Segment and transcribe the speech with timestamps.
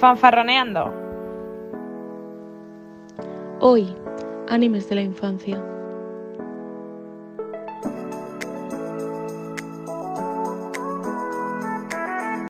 [0.00, 0.92] Fanfarroneando.
[3.60, 3.94] Hoy,
[4.48, 5.58] animes de la infancia.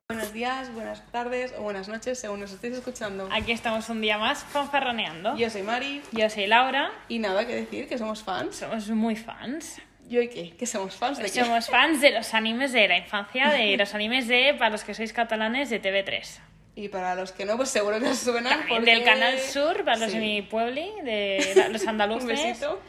[0.09, 3.27] Buenos días, buenas tardes o buenas noches según nos estéis escuchando.
[3.31, 5.35] Aquí estamos un día más fanfarroneando.
[5.35, 6.91] Yo soy Mari Yo soy Laura.
[7.07, 8.57] y nada que decir, que somos fans.
[8.57, 9.81] Somos muy fans.
[10.07, 10.51] ¿Yo y qué?
[10.55, 11.43] ¿Que somos fans de qué?
[11.43, 14.93] Somos fans de los animes de la infancia, de los animes de, para los que
[14.93, 16.39] sois catalanes, de TV3.
[16.79, 18.91] Y para los que no, pues seguro que os suenan porque...
[18.91, 20.19] del Canal Sur, para los Sí.
[20.19, 22.27] de mi puebli, de los Un andaluces.
[22.27, 22.79] besito.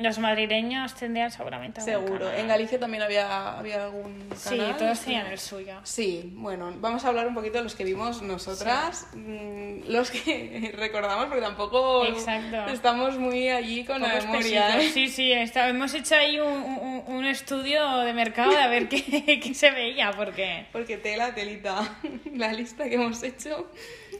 [0.00, 2.24] Los madrileños tendrían seguramente algún Seguro.
[2.26, 2.40] canal.
[2.40, 4.76] En Galicia también había, había algún Sí, canal.
[4.76, 5.74] todos tenían el suyo.
[5.82, 10.72] Sí, bueno, vamos a hablar un poquito de los que vimos nosotras, mm, los que
[10.76, 12.72] recordamos, porque tampoco Exacto.
[12.72, 14.66] estamos muy allí con la Pocos memoria.
[14.76, 14.84] pesitos.
[14.84, 14.90] ¿eh?
[14.94, 18.88] Sí, sí, está- hemos hecho ahí un, un- un estudio de mercado de a ver
[18.88, 19.02] qué,
[19.42, 20.66] qué se veía, porque...
[20.72, 21.98] Porque tela, telita,
[22.34, 23.70] la lista que hemos hecho.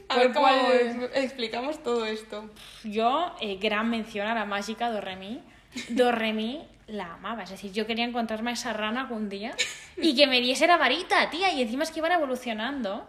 [0.09, 0.71] A ¿Cuál- ver cómo cuál?
[0.73, 2.49] ex- explicamos todo esto.
[2.83, 5.41] Yo, eh, gran mención a la mágica Doremi.
[5.89, 7.43] Doremi la amaba.
[7.43, 9.55] Es decir, yo quería encontrarme a esa rana algún día
[9.97, 11.51] y que me diese la varita, tía.
[11.53, 13.07] Y encima es que iban evolucionando.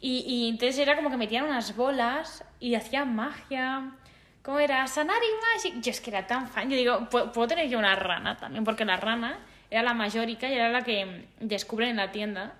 [0.00, 3.92] Y, y entonces era como que metían unas bolas y hacían magia.
[4.42, 4.86] ¿Cómo era?
[4.86, 5.82] Sanari Magic.
[5.82, 6.70] Yo es que era tan fan.
[6.70, 8.64] Yo digo, ¿puedo, tener yo una rana también?
[8.64, 9.38] Porque la rana
[9.70, 12.54] era la mayórica y era la que descubren en la tienda.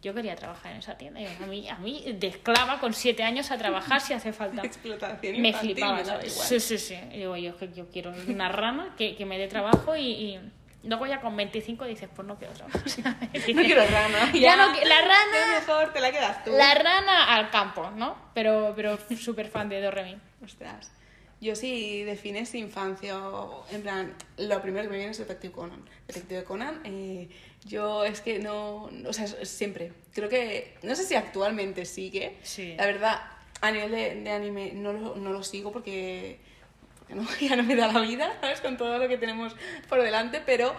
[0.00, 1.20] Yo quería trabajar en esa tienda.
[1.20, 4.62] Y a mí, a mí de esclava con siete años a trabajar si hace falta
[4.64, 6.32] Explotación me infantil, flipaba, ¿sabes?
[6.32, 6.96] Sí, sí, sí.
[7.12, 10.40] Digo, yo, yo quiero una rana que, que me dé trabajo y, y
[10.84, 12.82] luego ya con 25 dices, pues no quiero trabajar.
[13.54, 14.30] No quiero rana.
[14.34, 16.52] Ya no qui- la Ya rana, mejor te la quedas tú.
[16.52, 18.16] la rana al campo, ¿no?
[18.34, 20.16] Pero, pero súper fan de Doremi.
[20.44, 20.92] Ostras.
[21.40, 23.16] Yo sí defines infancia,
[23.70, 25.84] en plan, lo primero que me viene es Detective Conan.
[26.08, 27.28] Detective Conan, eh,
[27.64, 32.74] yo es que no, o sea, siempre, creo que, no sé si actualmente sigue, Sí.
[32.76, 33.20] la verdad,
[33.60, 36.38] a nivel de, de anime no lo, no lo sigo porque,
[36.98, 38.60] porque no, ya no me da la vida, ¿sabes?
[38.60, 39.54] Con todo lo que tenemos
[39.88, 40.74] por delante, pero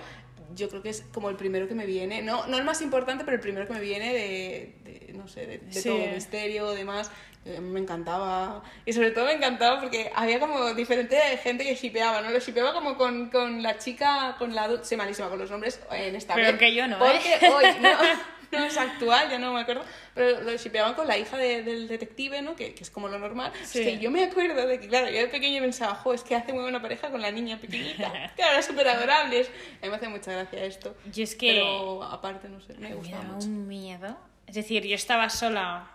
[0.56, 3.23] yo creo que es como el primero que me viene, no, no el más importante,
[3.23, 4.73] pero el primero que me viene de,
[5.07, 5.88] de, no sé, de, de Sí.
[5.89, 7.12] todo, misterio, demás.
[7.45, 8.61] Eh, Me encantaba.
[8.85, 12.29] Y sobre todo me encantaba porque había como diferente gente que shipeaba, ¿no?
[12.31, 14.67] Lo shipeaba como con, con la chica, con la...
[14.67, 16.57] adu- Soy malísima con los nombres en esta Pero vez.
[16.59, 17.00] que yo no, ¿eh?
[17.39, 19.83] Porque hoy no, no es actual, ya no me acuerdo.
[20.13, 22.55] Pero lo shipeaban con la hija de- del detective, ¿no?
[22.57, 23.51] Que, que es como lo normal.
[23.63, 23.79] Sí.
[23.79, 26.35] Es que yo me acuerdo de que, claro, yo de pequeño pensaba, jo, es que
[26.35, 28.11] hace muy buena pareja con la niña pequeñita.
[28.35, 29.47] Claro, eran súper adorables.
[29.81, 30.94] A mí me hace mucha gracia esto.
[31.16, 33.47] Y es que Pero aparte, no sé, me me daba mucho.
[33.47, 34.17] un miedo.
[34.45, 35.91] Es decir, yo estaba sola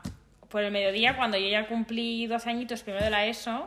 [0.55, 3.67] por el mediodía cuando yo ya cumplí 12 añitos primero de la ESO.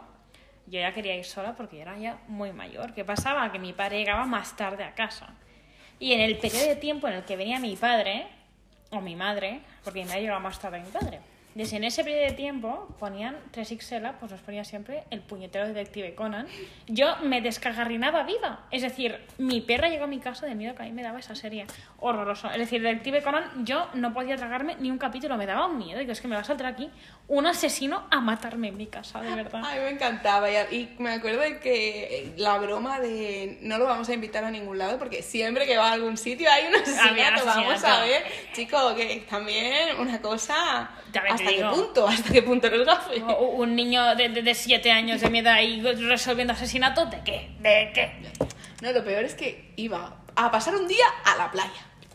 [0.67, 2.93] Yo ya quería ir sola porque yo era ya muy mayor.
[2.93, 3.51] ¿Qué pasaba?
[3.51, 5.35] Que mi padre llegaba más tarde a casa.
[5.99, 8.27] Y en el periodo de tiempo en el que venía mi padre,
[8.89, 11.19] o mi madre, porque mi madre llegaba más tarde mi padre,
[11.57, 16.13] desde en ese periodo de tiempo ponían 3XL, pues nos ponía siempre el puñetero detective
[16.13, 16.47] Conan.
[16.85, 18.67] Yo me descagarrinaba viva.
[18.69, 21.17] Es decir, mi perra llegó a mi casa de miedo que a mí me daba
[21.17, 21.65] esa serie.
[21.97, 22.51] Horroroso.
[22.51, 25.99] Es decir, detective Conan, yo no podía tragarme ni un capítulo, me daba un miedo.
[25.99, 26.91] Digo, es que me va a saltar aquí
[27.27, 29.65] un asesino a matarme en mi casa, de verdad.
[29.65, 33.85] A mí me encantaba y, y me acuerdo de que la broma de no lo
[33.85, 36.75] vamos a invitar a ningún lado porque siempre que va a algún sitio hay un
[36.75, 40.91] asesinato, vamos a ver, chico, que también una cosa,
[41.47, 41.73] ¿hasta qué digo.
[41.83, 42.07] punto?
[42.07, 43.21] ¿Hasta qué punto eres gafe?
[43.21, 47.49] Un niño de, de, de siete años de mi edad y resolviendo asesinatos, ¿de qué?
[47.59, 48.11] ¿De qué?
[48.81, 51.71] No, lo peor es que iba a pasar un día a la playa.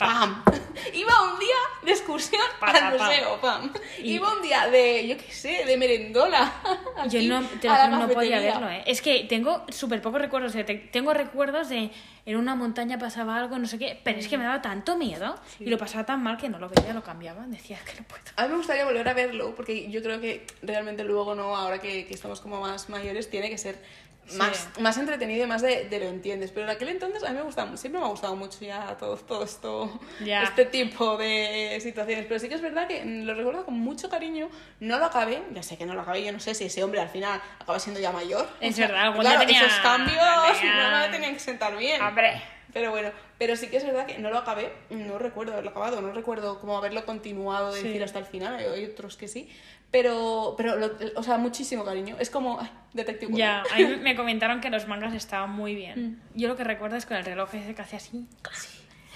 [0.06, 0.42] ¡Pam!
[0.94, 1.54] Iba un día
[1.84, 3.04] de excursión Pa, pa, al pa.
[3.06, 3.72] museo, ¡pam!
[3.98, 6.52] Y- Iba un día de, yo qué sé, de merendola.
[7.08, 8.82] Yo no, te lo podía verlo, ¿eh?
[8.86, 10.52] Es que tengo súper pocos recuerdos.
[10.52, 11.90] De, tengo recuerdos de
[12.24, 15.34] en una montaña pasaba algo, no sé qué, pero es que me daba tanto miedo
[15.58, 17.44] y lo pasaba tan mal que no lo veía, lo cambiaba.
[17.46, 18.22] Decía "Es que no puedo.
[18.36, 21.80] A mí me gustaría volver a verlo, porque yo creo que realmente luego no, ahora
[21.80, 23.82] que, que estamos como más mayores, tiene que ser
[24.26, 24.38] Sí.
[24.38, 26.52] más, más entretenido y más de, de lo entiendes.
[26.52, 29.16] Pero en aquel entonces a mí me gustaba, siempre me ha gustado mucho ya todo,
[29.16, 32.26] todo esto, este tipo de situaciones.
[32.26, 34.48] Pero sí que es verdad que mm, lo recuerdo con mucho cariño,
[34.80, 37.00] no lo acabé, ya sé que no lo acabé, yo no sé si ese hombre
[37.00, 38.48] al final acaba siendo ya mayor.
[38.60, 40.16] Es verdad, algún claro, día tenía- esos cambios
[40.60, 42.00] tenía- no me tenían que sentar bien.
[42.00, 42.40] Hombre.
[42.72, 46.00] Pero bueno, pero sí que es verdad que no lo acabé, no recuerdo haberlo acabado,
[46.00, 47.86] no recuerdo cómo haberlo continuado de Sí.
[47.88, 49.50] decir hasta el final, hay otros que sí,
[49.92, 52.16] pero, pero lo- o sea, muchísimo cariño.
[52.18, 53.32] Es como ay, Detective.
[53.36, 56.20] Ya, a mí me comentaron que los mangas estaban muy bien.
[56.34, 58.26] Yo lo que recuerdo es con el reloj ese que hacía así.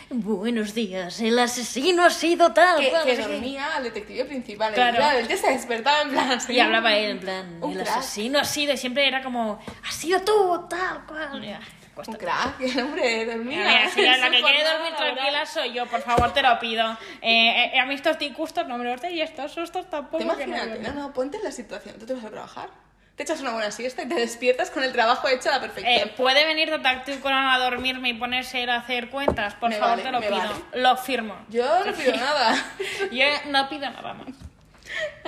[0.09, 2.79] Buenos días, el asesino ha sido tal.
[2.79, 4.73] Que, cual, que dormía al detective principal.
[4.73, 5.19] Claro.
[5.19, 6.39] El tío se despertaba en plan.
[6.49, 7.97] Y hablaba él en plan, Un el crack.
[7.99, 11.59] asesino ha sido, y siempre era como, ha sido tú, tal cual.
[12.05, 12.11] Ya.
[12.13, 13.59] Un crack, el hombre dormía.
[13.59, 16.93] Mira, si la que quiere dormir tranquila soy yo, por favor, te lo pido.
[17.23, 20.19] Eh, eh, a mí estos disgustos no me los y estos sustos tampoco.
[20.19, 21.99] Te que no imagínate, no, no, ponte en la situación.
[21.99, 22.69] Tú te vas a trabajar,
[23.15, 25.93] te echas una buena siesta y te despiertas con el trabajo hecho a la perfección.
[25.95, 29.55] Eh, ¿Puede venir Detective Conan a dormirme y ponerse a hacer cuentas?
[29.55, 30.39] Por Me favor, vale, te lo me pido.
[30.39, 30.55] vale.
[30.75, 31.37] Lo firmo.
[31.49, 32.55] Yo no pido nada.
[33.11, 34.29] Yo no pido nada más.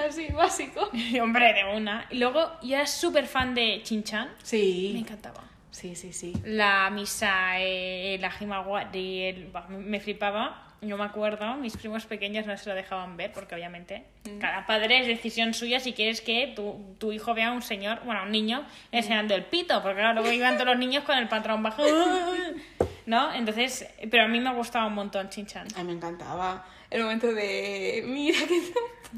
[0.06, 0.88] Así, básico.
[0.93, 2.06] Y, Hombre, de una.
[2.11, 4.29] Y luego, yo era súper fan de Chinchan.
[4.29, 4.97] Me Sí.
[4.99, 5.43] encantaba.
[5.70, 6.35] Sí, sí, sí.
[6.44, 10.65] La misa, eh, la Himawari, el, me flipaba.
[10.81, 14.05] Yo me acuerdo, mis primos pequeños no se lo dejaban ver porque obviamente
[14.41, 17.99] cada padre es decisión suya si quieres que tu, tu hijo vea a un señor,
[18.05, 21.19] bueno, a un niño enseñando el pito, porque claro, luego iban todos los niños con
[21.19, 21.82] el patrón bajo.
[23.06, 23.32] ¿No?
[23.32, 25.67] Entonces, pero a mí me gustaba un montón Chinchan.
[25.75, 28.02] A mí me encantaba el momento de.
[28.06, 28.73] Mira que.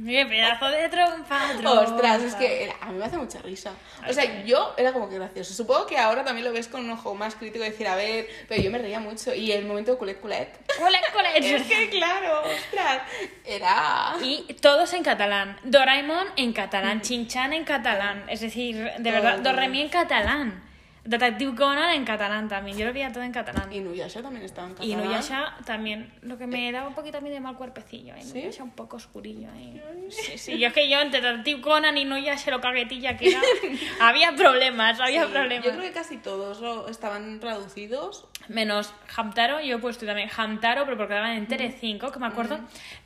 [0.06, 1.48] ¡Qué pedazo de trompa!
[1.60, 1.80] trompa!
[1.80, 3.72] Ostras, es que era- a mí me hace mucha risa.
[4.08, 5.52] O sea, yo era como que gracioso.
[5.52, 8.28] Supongo que ahora también lo ves con un ojo más crítico de decir, a ver,
[8.48, 9.34] pero yo me reía mucho.
[9.34, 10.48] Y el momento de culet culet.
[10.78, 11.36] ¡Culet, culet!
[11.44, 13.02] Es que claro, ostras.
[13.44, 14.14] Era.
[14.22, 15.58] Y todos en catalán.
[15.64, 18.24] Doraemon en catalán, Chinchan en catalán.
[18.28, 19.38] Es decir, de verdad.
[19.40, 20.69] Doremi en catalán.
[21.10, 22.78] Detective Conan en catalán también.
[22.78, 23.72] Yo lo veía todo en catalán.
[23.72, 25.00] Y Nuyasha también estaba en Y catalán.
[25.04, 28.14] Inuyasha también, lo que me daba un poquito a mí de mal cuerpecillo.
[28.14, 28.22] ¿eh?
[28.22, 28.38] ¿Sí?
[28.38, 29.48] Inuyasha un poco oscurillo.
[29.56, 29.82] ¿eh?
[30.10, 30.56] Sí, sí.
[30.58, 33.40] Yo es que yo entre Detective Conan y Inuyasha lo caguetilla que era,
[34.00, 35.64] había problemas, había Sí, problemas.
[35.66, 38.28] Yo creo que casi todos lo- estaban traducidos.
[38.46, 42.60] Menos Hamtaro, yo he puesto también Hamtaro, pero porque daban en Tele5, que me acuerdo.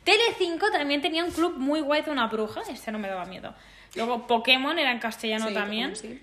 [0.05, 3.55] Tele5 también tenía un club muy guay de una bruja, este no me daba miedo.
[3.95, 5.95] Luego Pokémon era en castellano Sí, también.
[5.95, 6.21] sí.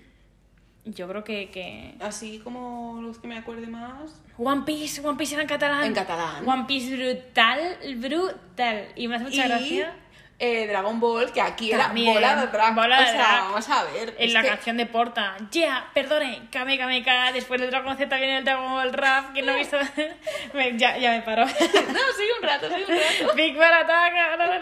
[0.85, 1.95] Yo creo que, que...
[2.01, 4.21] Así como los que me acuerde más.
[4.37, 5.83] One Piece, One Piece era en catalán.
[5.85, 6.47] En catalán.
[6.47, 8.87] One Piece brutal, brutal.
[8.95, 9.95] Y me hace mucha y gracia.
[10.39, 12.75] eh, Dragon Ball, que aquí También, era bola de drag.
[12.75, 13.43] bola de o sea, drag.
[13.45, 14.15] vamos a ver.
[14.19, 18.13] En la que- canción de Porta, ya, perdone, Kame Kame Ka, después del Dragon Z
[18.17, 19.77] viene el Dragon Ball Rap, que no he visto.
[20.53, 21.45] Me- ya, ya me paró.
[21.47, 22.87] No, sí, un rato, sí, un
[23.23, 23.35] rato.
[23.37, 24.59] Big Bang ataca.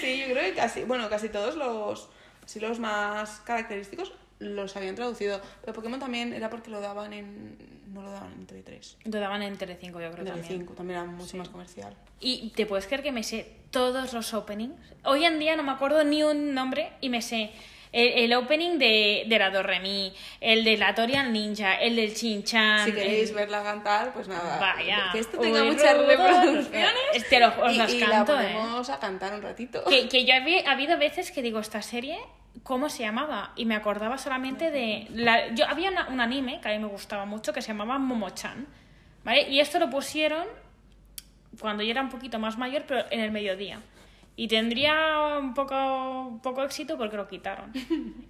[0.00, 2.08] Sí, yo creo que casi, bueno, casi todos los,
[2.46, 5.40] sí, los más característicos los habían traducido.
[5.60, 7.56] Pero Pokémon también era porque lo daban en,
[7.92, 8.96] no lo daban en TV3.
[9.04, 10.66] Lo daban en Telecinco, yo creo En también.
[10.66, 11.94] TV5 también era mucho más comercial.
[12.20, 14.74] Y te puedes creer que me sé todos los openings.
[15.04, 17.52] Hoy en día no me acuerdo ni un nombre y me sé
[17.94, 22.84] el, el opening de, de la Doremi, el de la Torian Ninja, el del Chinchan.
[22.84, 24.58] Si queréis verla cantar, pues nada.
[24.58, 25.10] Vaya.
[25.12, 26.08] Que esto tenga muchas Rudolf.
[26.08, 27.28] reproducciones.
[27.30, 28.52] Te lo- os y, las y canto, la ¿eh?
[28.54, 29.84] ponemos a cantar un ratito.
[29.84, 32.18] Que, que yo había, ha habido veces que digo, esta serie,
[32.62, 33.52] ¿cómo se llamaba?
[33.56, 35.06] Y me acordaba solamente de...
[35.10, 37.98] La, yo Había una- un anime que a mí me gustaba mucho que se llamaba
[37.98, 38.66] Momo-chan,
[39.24, 39.48] ¿vale?
[39.48, 40.46] Y esto lo pusieron
[41.60, 43.78] cuando yo era un poquito más mayor, pero en el mediodía.
[44.36, 47.72] Y tendría un poco, poco éxito porque lo quitaron.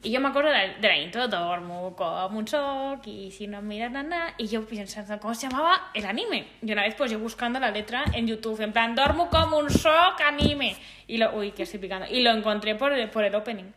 [0.02, 1.94] Y yo me acuerdo de la, de la intro, Dormu
[2.30, 6.46] un shock, y si no miras nada, y yo pensando, ¿cómo se llamaba el anime?
[6.60, 9.68] Y una vez pues yo buscando la letra en YouTube, en plan, Dormu como un
[9.68, 10.76] shock anime.
[11.06, 12.06] Y lo, uy, que estoy picando.
[12.06, 13.72] Y lo encontré por el, por el opening.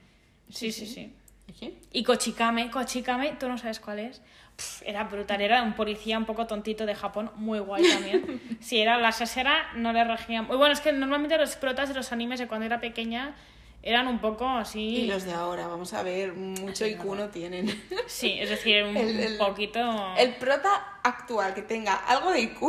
[0.50, 1.13] Sí, sí, sí.
[1.57, 1.77] ¿Sí?
[1.94, 4.21] Y Kochikame, Kochikame, tú no sabes cuál es.
[4.57, 8.42] Pff, era brutal, era un policía un poco tontito de Japón, muy guay también.
[8.59, 10.42] Si era la sasera, no le regía.
[10.42, 13.36] Muy bueno, es que normalmente los protas de los animes de cuando era pequeña
[13.83, 14.98] eran un poco así.
[14.98, 17.68] Y los de ahora, vamos a ver, mucho IQ no tienen.
[18.07, 20.15] Sí, es decir, un El- el- poquito.
[20.18, 22.62] El prota actual que tenga algo de IQ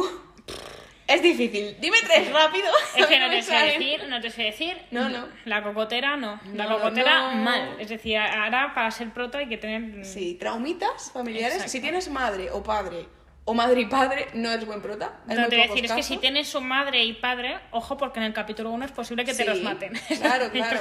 [1.08, 1.76] es difícil.
[1.80, 2.70] Dime tres rápido.
[2.96, 4.76] Es que no te sé decir, no te sé decir.
[4.90, 5.26] No, no.
[5.46, 6.40] La cocotera no.
[6.54, 7.42] La No, cocotera no.
[7.42, 7.76] mal.
[7.80, 10.04] Es decir, ahora para ser prota hay que tener.
[10.04, 11.54] Sí, traumitas familiares.
[11.54, 11.72] Exacto.
[11.72, 13.06] Si tienes madre o padre
[13.50, 15.20] o madre y padre, no eres buen prota.
[15.26, 17.96] Hay No te voy a decir, es que si tienes su madre y padre, ojo,
[17.96, 19.94] porque en el capítulo 1 es posible que te los maten.
[20.20, 20.80] Claro, claro.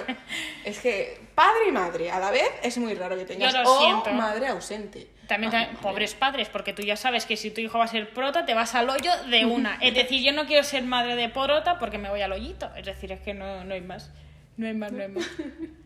[0.66, 3.54] Es que padre y madre a la vez es muy raro que tengas.
[3.54, 4.10] Yo lo o siento.
[4.12, 5.08] madre ausente.
[5.28, 7.88] También, Ah, también, pobres padres, porque tú ya sabes que si tu hijo va a
[7.88, 9.78] ser prota, te vas al hoyo de una.
[9.82, 12.70] Es decir, yo no quiero ser madre de prota porque me voy al hoyito.
[12.76, 14.12] Es decir, es que no, no hay más.
[14.56, 15.30] No hay más, no hay más.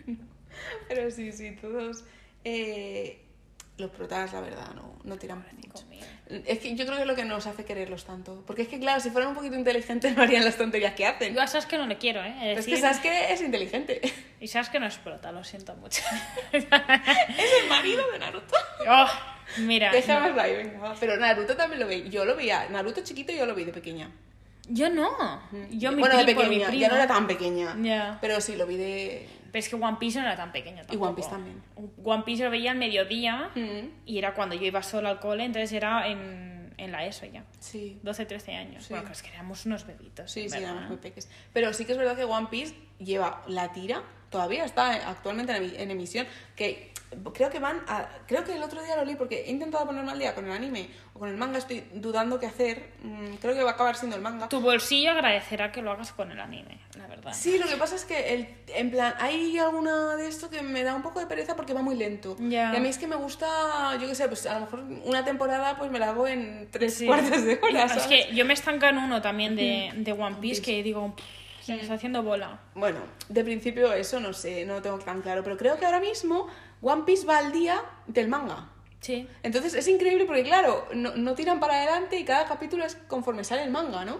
[0.87, 2.03] Pero sí, sí, todos.
[2.43, 3.20] eh,
[3.81, 5.85] los protas, la verdad, no, no tiran mucho.
[6.29, 8.43] Es que yo creo que es lo que nos hace quererlos tanto.
[8.47, 11.33] Porque es que, claro, si fueran un poquito inteligentes no harían las tonterías que hacen.
[11.33, 12.53] Yo a Sasuke no le quiero, ¿eh?
[12.53, 14.01] Es es que decir, sabes que es inteligente.
[14.41, 16.01] Y Sasuke no es prota, lo siento mucho.
[16.51, 18.55] es el marido de Naruto.
[18.89, 19.07] Oh,
[19.59, 19.91] mira.
[19.91, 20.95] Déjame ahí, venga.
[20.99, 22.07] Pero Naruto también lo veía.
[22.07, 22.67] Yo lo veía.
[22.69, 24.09] Naruto chiquito yo lo vi de pequeña.
[24.67, 25.41] Yo no.
[25.69, 26.67] Yo mi bueno, de primo, mi pequeña.
[26.67, 26.81] primo.
[26.81, 27.75] Ya no era tan pequeña.
[27.81, 28.17] Ya.
[28.19, 29.29] Pero sí, lo vi de.
[29.51, 31.05] Pero es que One Piece no era tan pequeño tampoco.
[31.07, 31.61] One Piece también.
[32.03, 35.43] One Piece lo veía al mediodía Mm, y era cuando yo iba sola al cole,
[35.43, 37.43] entonces era en, en la ESO ya.
[37.59, 37.99] Sí.
[38.03, 38.83] 12, 13 años.
[38.85, 38.93] Sí.
[38.93, 40.31] Bueno, que es que éramos unos bebitos.
[40.31, 41.29] Sí, sí, éramos muy peques.
[41.53, 45.91] Pero sí que es verdad que One Piece lleva la tira, todavía está actualmente en
[45.91, 46.91] emisión, que
[47.33, 50.11] creo que van a, creo que el otro día lo leí porque he intentado ponerme
[50.11, 52.91] al día con el anime o con el manga, estoy dudando qué hacer.
[53.03, 54.47] Mm, creo que va a acabar siendo el manga.
[54.49, 57.33] Tu bolsillo agradecerá que lo hagas con el anime, la verdad.
[57.33, 60.83] Sí, lo que pasa es que el, en plan, hay alguna de esto que me
[60.83, 62.35] da un poco de pereza porque va muy lento.
[62.39, 65.25] Y a mí es que me gusta, yo qué sé, pues a lo mejor una
[65.25, 67.05] temporada pues me la hago en tres Sí.
[67.07, 67.85] cuartos de hora.
[67.85, 71.65] Es que yo me estanco en uno también de, de One Piece que digo, "Pff,
[71.65, 72.59] se me está haciendo bola.
[72.73, 72.99] Bueno,
[73.29, 76.47] de principio eso no sé, no lo tengo tan claro, pero creo que ahora mismo
[76.81, 78.69] One Piece va al día del manga.
[78.99, 79.27] Sí.
[79.43, 83.43] Entonces es increíble porque, claro, no, no tiran para adelante y cada capítulo es conforme
[83.43, 84.19] sale el manga, ¿no?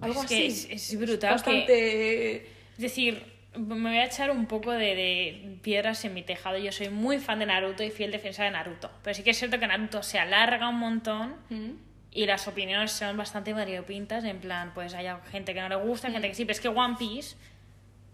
[0.00, 0.68] Algo Es que así.
[0.70, 2.36] es- es brutal Bastante.
[2.46, 3.24] Es decir,
[3.56, 6.58] me voy a echar un poco de, de piedras en mi tejado.
[6.58, 8.90] Yo soy muy fan de Naruto y fiel defensa de Naruto.
[9.02, 11.70] Pero sí que es cierto que Naruto se alarga un montón Mm.
[12.12, 14.24] y las opiniones son bastante variopintas.
[14.24, 16.44] En plan, pues hay gente que no le gusta, gente que sí.
[16.44, 17.36] Pero es que One Piece,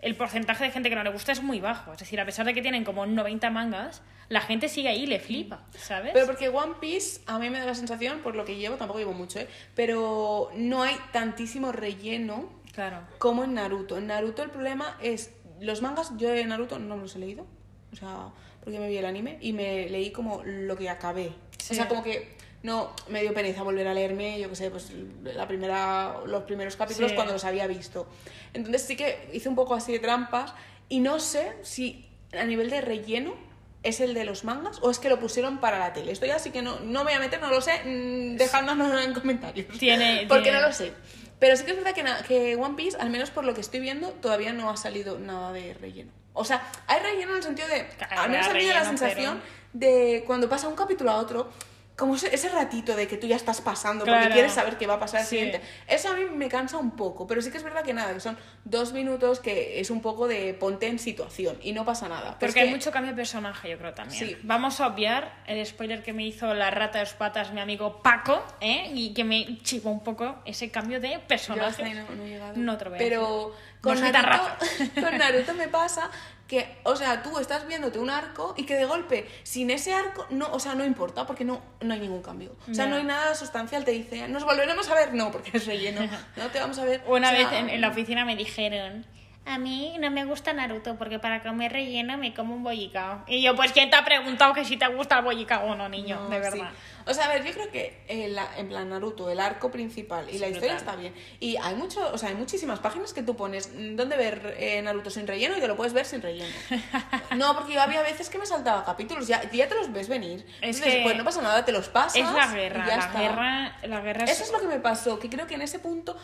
[0.04, 1.92] el porcentaje de gente que no le gusta es muy bajo.
[1.92, 5.06] Es decir, a pesar de que tienen como 90 mangas, la gente sigue ahí y
[5.06, 6.12] le flipa, ¿sabes?
[6.12, 8.98] Pero porque One Piece a mí me da la sensación, por lo que llevo, tampoco
[8.98, 9.48] llevo mucho, ¿eh?
[9.74, 12.98] Pero no hay tantísimo relleno Claro.
[13.18, 13.96] como en Naruto.
[13.98, 17.46] En Naruto el problema es, los mangas yo de Naruto no los he leído,
[17.92, 18.28] o sea,
[18.62, 21.32] porque me vi el anime y me leí como lo que acabé.
[21.58, 21.72] Sí.
[21.72, 24.90] O sea, como que no me dio pereza volver a leerme, yo qué sé, pues
[25.22, 27.14] la primera, los primeros capítulos Sí.
[27.14, 28.08] cuando los había visto.
[28.54, 30.52] Entonces sí que hice un poco así de trampas
[30.88, 33.34] y no sé si a nivel de relleno
[33.82, 36.10] es el de los mangas o es que lo pusieron para la tele.
[36.10, 38.98] Esto ya sí que no, no me voy a meter, no lo sé, mm, dejádnoslo
[38.98, 39.78] en comentarios.
[39.78, 40.92] Tiene- Porque tiene- no lo sé.
[41.38, 43.80] Pero sí que es verdad que, que One Piece, al menos por lo que estoy
[43.80, 46.10] viendo, todavía no ha salido nada de relleno.
[46.32, 47.86] O sea, hay relleno en el sentido de.
[47.98, 49.42] Claro, al menos a mí da la sensación
[49.74, 51.50] de cuando pasa un capítulo a otro,
[51.96, 54.94] como ese, ese ratito de que tú ya estás pasando porque quieres saber qué va
[54.94, 55.36] a pasar al Sí.
[55.36, 55.60] siguiente.
[55.86, 57.26] Eso a mí me cansa un poco.
[57.28, 60.26] Pero sí que es verdad que nada, que son dos minutos que es un poco
[60.26, 62.36] de ponte en situación y no pasa nada.
[62.40, 64.26] Pero Porque hay que- mucho cambio de personaje, yo creo también.
[64.28, 64.36] Sí.
[64.42, 68.02] Vamos a obviar el spoiler que me hizo la rata de los patas mi amigo
[68.02, 68.90] Paco, ¿eh?
[68.92, 71.94] Y que me chivó un poco ese cambio de personaje.
[71.94, 72.52] no, no he llegado.
[72.56, 73.54] No te lo voy Pero.
[73.84, 74.56] Con, Naruto,
[75.00, 76.10] con Naruto me pasa
[76.46, 80.26] que, o sea, tú estás viéndote un arco y que de golpe, sin ese arco,
[80.30, 82.54] no, o sea, no importa porque no, no hay ningún cambio.
[82.70, 83.84] O sea, no hay nada sustancial.
[83.84, 85.14] Te dice, ¿nos volveremos a ver?
[85.14, 86.00] No, porque es relleno.
[86.36, 87.02] No te vamos a ver.
[87.06, 89.06] Una O sea, vez en, en la oficina me dijeron,
[89.46, 93.24] a mí no me gusta Naruto porque para comer relleno me como un bollicao.
[93.26, 95.88] Y yo, pues, ¿quién te ha preguntado que si te gusta el bollicao o no,
[95.88, 96.16] niño?
[96.20, 96.58] No, de sí.
[96.58, 96.70] verdad.
[97.06, 100.24] O sea, a ver, yo creo que en, la- en plan Naruto, el arco principal
[100.30, 100.76] y la historia brutal.
[100.76, 101.14] está bien.
[101.38, 104.80] Y hay mucho, o sea, hay muchísimas páginas que tú pones mm, dónde ver eh,
[104.80, 106.54] Naruto sin relleno y te lo puedes ver sin relleno.
[107.36, 110.46] no, porque yo había veces que me saltaba capítulos, ya, ya te los ves venir.
[110.62, 112.16] Es Entonces, que pues no pasa nada, te los pasas.
[112.16, 113.20] Es la y guerra, ya la está.
[113.20, 116.16] guerra, la guerra Eso es lo que me pasó, que creo que en ese punto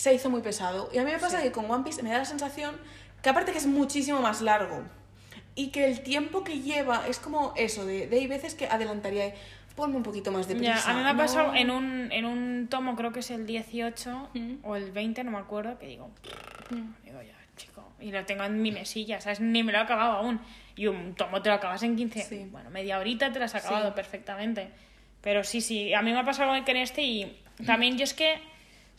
[0.00, 0.88] se hizo muy pesado.
[0.94, 1.44] Y a mí me pasa Sí.
[1.44, 2.74] que con One Piece me da la sensación
[3.22, 4.82] que aparte que es muchísimo más largo
[5.54, 9.34] y que el tiempo que lleva es como eso, de, de hay veces que adelantaría,
[9.76, 10.90] ponme un poquito más de Ya, prisa.
[10.90, 13.46] a mí me ha no- pasado en un, en un tomo, creo que es el
[13.46, 14.54] 18 Mm.
[14.62, 16.10] o el 20, no me acuerdo, que digo,
[17.04, 19.40] digo ya, chico, y lo tengo en mi mesilla, ¿sabes?
[19.40, 20.40] Ni me lo he acabado aún.
[20.76, 22.46] Y un tomo te lo acabas en 15, Sí.
[22.50, 23.92] bueno, media horita te lo has acabado Sí.
[23.96, 24.70] perfectamente.
[25.20, 28.14] Pero sí, sí, a mí me ha pasado que en este y también yo es
[28.14, 28.40] que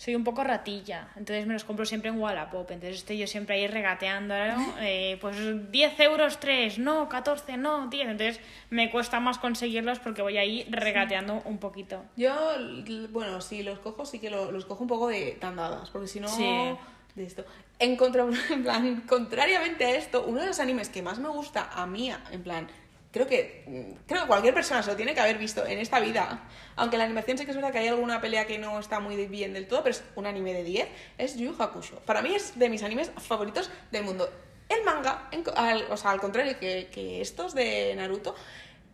[0.04, 3.56] soy un poco ratilla, entonces me los compro siempre en Wallapop, entonces estoy yo siempre
[3.58, 4.74] ahí regateando, ¿no?
[4.82, 5.38] Eh, pues
[5.72, 8.40] 10 euros 3, no, 14, no, 10, entonces
[8.72, 12.04] me cuesta más conseguirlos porque voy ahí regateando un poquito.
[12.16, 12.34] Yo,
[13.12, 16.20] bueno, si los cojo, sí que lo- los cojo un poco de tandadas, porque si
[16.20, 16.74] no, Sí.
[17.14, 17.46] de esto.
[17.78, 21.70] En, contra, en plan, contrariamente a esto, uno de los animes que más me gusta
[21.76, 22.68] a mí, en plan,
[23.12, 23.64] creo que,
[24.08, 27.04] creo que cualquier persona se lo tiene que haber visto en esta vida, aunque la
[27.04, 29.68] animación sé que es verdad que hay alguna pelea que no está muy bien del
[29.68, 30.88] todo, pero es un anime de 10,
[31.18, 31.98] es Yu Hakusho.
[32.06, 34.30] Para mí es de mis animes favoritos del mundo.
[34.70, 38.34] El manga, en al- o sea, al contrario que, que estos de Naruto,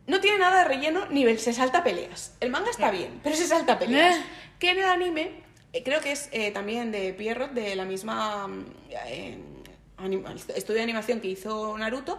[0.07, 2.36] no tiene nada de relleno ni se salta peleas.
[2.39, 4.15] El manga está bien, pero se salta peleas.
[4.15, 4.24] Eh.
[4.57, 5.43] Que en el anime,
[5.74, 8.65] eh, creo que es eh, también de Pierrot, de la misma mm,
[9.05, 9.38] eh,
[9.97, 12.17] anima- estudio de animación que hizo Naruto,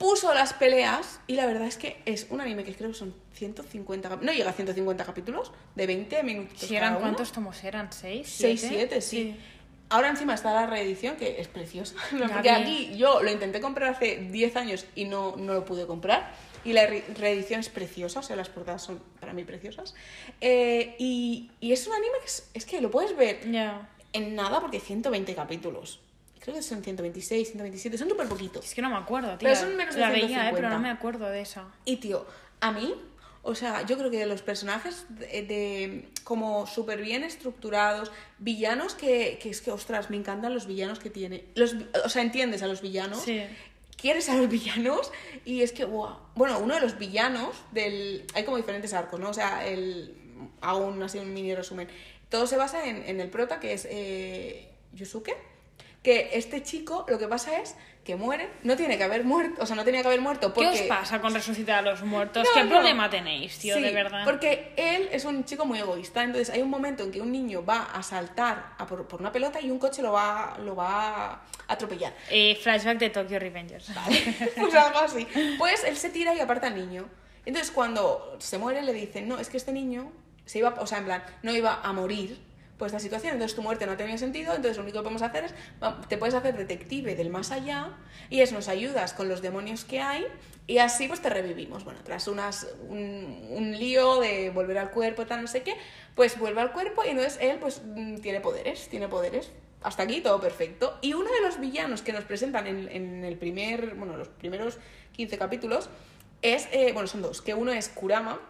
[0.00, 3.14] puso las peleas y la verdad es que es un anime que creo que son
[3.34, 6.58] 150, cap- no llega a 150 capítulos, de 20 minutos.
[6.58, 7.00] Si cada eran uno.
[7.02, 8.24] cuántos tomos eran, ¿6?
[8.24, 9.36] 6, 7, sí.
[9.90, 11.96] Ahora encima está la reedición, que es preciosa.
[12.32, 16.32] Porque aquí yo lo intenté comprar hace 10 años y no, no lo pude comprar.
[16.64, 19.94] Y la re- reedición es preciosa, o sea, las portadas son para mí preciosas.
[20.40, 23.88] Eh, y, y es un anime que es, es que lo puedes ver Ya.
[24.14, 26.00] en nada porque 120 capítulos.
[26.40, 28.64] Creo que son 126, 127, son súper poquitos.
[28.64, 29.48] Es que no me acuerdo, tío.
[29.48, 30.56] Pero son menos de La veía, eh, 150.
[30.56, 31.66] pero no me acuerdo de esa.
[31.84, 32.26] Y tío,
[32.60, 32.94] a mí,
[33.42, 39.38] o sea, yo creo que los personajes de, de- como súper bien estructurados, villanos que,
[39.42, 41.44] que es que, ostras, me encantan los villanos que tiene.
[41.56, 43.22] Los, o sea, entiendes a los villanos.
[43.22, 43.42] Sí.
[43.96, 45.12] quieres a los villanos
[45.44, 46.16] y es que, wow.
[46.34, 48.24] Bueno, uno de los villanos del...
[48.34, 49.28] Hay como diferentes arcos, ¿no?
[49.28, 50.14] O sea, el...
[50.62, 51.86] un, así un mini resumen.
[52.30, 55.34] Todo se basa en, en el prota, que es eh, Yusuke,
[56.02, 59.66] que este chico lo que pasa es que muere, no tiene que haber muerto, o
[59.66, 60.70] sea, no tenía que haber muerto porque...
[60.72, 62.44] ¿Qué os pasa con resucitar a los muertos?
[62.44, 62.70] No, ¿Qué no.
[62.70, 64.24] problema tenéis, tío, Sí, de verdad?
[64.24, 66.22] Porque él es un chico muy egoísta.
[66.22, 69.30] Entonces hay un momento en que un niño va a saltar a por, por una
[69.30, 72.14] pelota y un coche lo va, lo va a atropellar.
[72.30, 73.90] Eh, flashback de Tokyo Revengers.
[74.56, 75.26] pues algo así.
[75.58, 77.06] Pues él se tira y aparta al niño.
[77.44, 80.10] Entonces cuando se muere le dicen, no, es que este niño
[80.46, 82.40] se iba, o sea, en plan, no iba a morir
[82.80, 85.44] por esta situación, entonces tu muerte no tenía sentido, entonces lo único que podemos hacer
[85.44, 85.54] es,
[86.08, 87.90] te puedes hacer detective del más allá
[88.30, 90.26] y es nos ayudas con los demonios que hay
[90.66, 91.84] y así pues te revivimos.
[91.84, 95.74] Bueno, tras unas, un, un lío de volver al cuerpo, tal, no sé qué,
[96.14, 99.52] pues vuelve al cuerpo y entonces él pues mm, tiene poderes, tiene poderes.
[99.82, 100.96] Hasta aquí todo perfecto.
[101.02, 104.78] Y uno de los villanos que nos presentan en, en el primer, bueno, los primeros
[105.12, 105.90] 15 capítulos
[106.40, 108.40] es, eh, bueno, son dos, que uno es Kurama,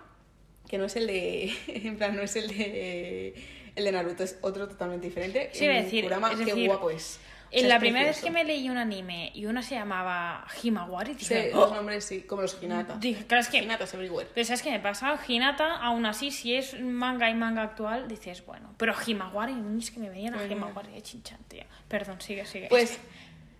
[0.68, 3.34] que no es el de, en plan, no es el de,
[3.80, 5.50] el de Naruto, es otro totalmente diferente.
[5.52, 7.18] Sí, En decir, Kurama, es qué decir, guapo es.
[7.18, 9.75] O sea, En la es primera vez que me leí un anime y uno se
[9.75, 11.75] llamaba Himawari, Sí, dije, los "Oh".
[11.75, 12.94] nombres sí, como los Hinata.
[12.99, 14.28] Dije, claro, es que Hinatas everywhere.
[14.32, 15.18] Pero ¿sabes qué me pasa?
[15.26, 18.72] Hinata, aún así, si es manga y manga actual, dices, bueno.
[18.76, 20.44] Pero Himawari, es que me veían a.
[20.46, 21.66] Himawari de chinchan, tía.
[21.88, 22.68] Perdón, sigue, sigue.
[22.68, 22.99] Pues,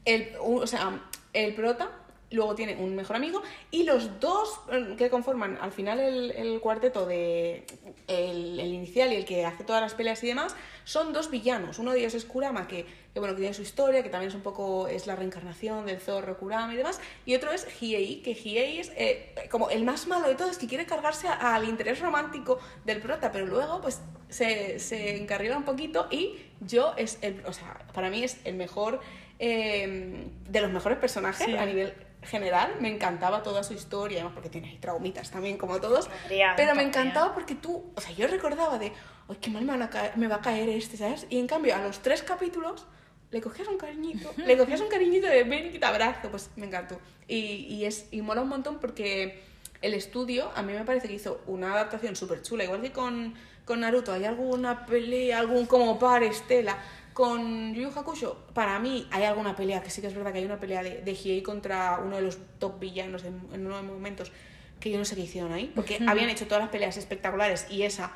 [0.05, 0.93] el, o sea,
[1.33, 1.91] el prota
[2.31, 6.61] luego tiene un mejor amigo y los dos eh, que conforman al final el, el
[6.61, 7.65] cuarteto de
[8.07, 11.79] el, el inicial y el que hace todas las peleas y demás son dos villanos
[11.81, 14.35] uno de ellos es Kurama que, que, bueno que tiene su historia que también es
[14.37, 18.35] un poco es la reencarnación del zorro Kurama y demás y otro es Hiei que
[18.35, 22.59] Hiei es eh, como el más malo de todos que quiere cargarse al interés romántico
[22.85, 27.53] del prota pero luego pues se, se encarrila un poquito y yo es el o
[27.53, 29.01] sea para mí es el mejor
[29.41, 31.57] eh, de los mejores personajes Sí.
[31.57, 32.75] a nivel general.
[32.81, 36.09] Me encantaba toda su historia, además porque tiene ahí traumitas también, como todos.
[36.57, 38.93] Pero me encantaba porque tú, o sea, yo recordaba de,
[39.29, 41.27] ay, qué mal me, van a caer- me va a caer este, ¿sabes?
[41.31, 42.87] Y en cambio, a los tres capítulos
[43.31, 46.67] le cogías un cariñito, le cogías un cariñito de ven y te abrazo, pues me
[46.67, 47.01] encantó.
[47.29, 47.37] Y,
[47.69, 49.43] y, es, y mola un montón porque
[49.83, 53.35] el estudio, a mí me parece que hizo una adaptación súper chula, igual que con,
[53.65, 56.77] con Naruto, hay alguna pelea, algún como par estela.
[57.13, 60.39] Con Yu Yu Hakusho, para mí hay alguna pelea, que sí que es verdad que
[60.39, 63.77] hay una pelea de, de Hiei contra uno de los top villanos en, en uno
[63.77, 64.33] de los momentos,
[64.79, 67.83] que yo no sé qué hicieron ahí, porque habían hecho todas las peleas espectaculares y
[67.83, 68.13] esa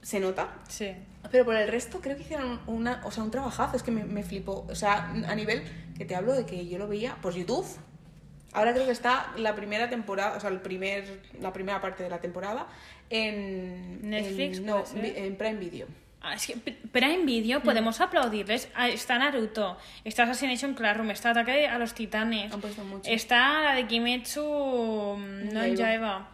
[0.00, 0.92] se nota, Sí.
[1.30, 4.04] pero por el resto creo que hicieron una, o sea, un trabajazo, es que me,
[4.04, 4.64] me flipó.
[4.70, 5.62] O sea, a nivel
[5.98, 7.66] que te hablo de que yo lo veía por YouTube.
[8.52, 12.08] Ahora creo que está la primera temporada, o sea, el primer, la primera parte de
[12.10, 12.66] la temporada
[13.10, 15.86] en Netflix, en- no, en Prime Video.
[16.22, 18.68] Ah, es que, p- pero en vídeo podemos aplaudirles.
[18.74, 23.10] Ah, Está Naruto, está Assassination Classroom, está Ataque a los Titanes, Han puesto mucho.
[23.10, 24.42] está la de Kimetsu
[25.18, 26.28] mm, no Yaiba.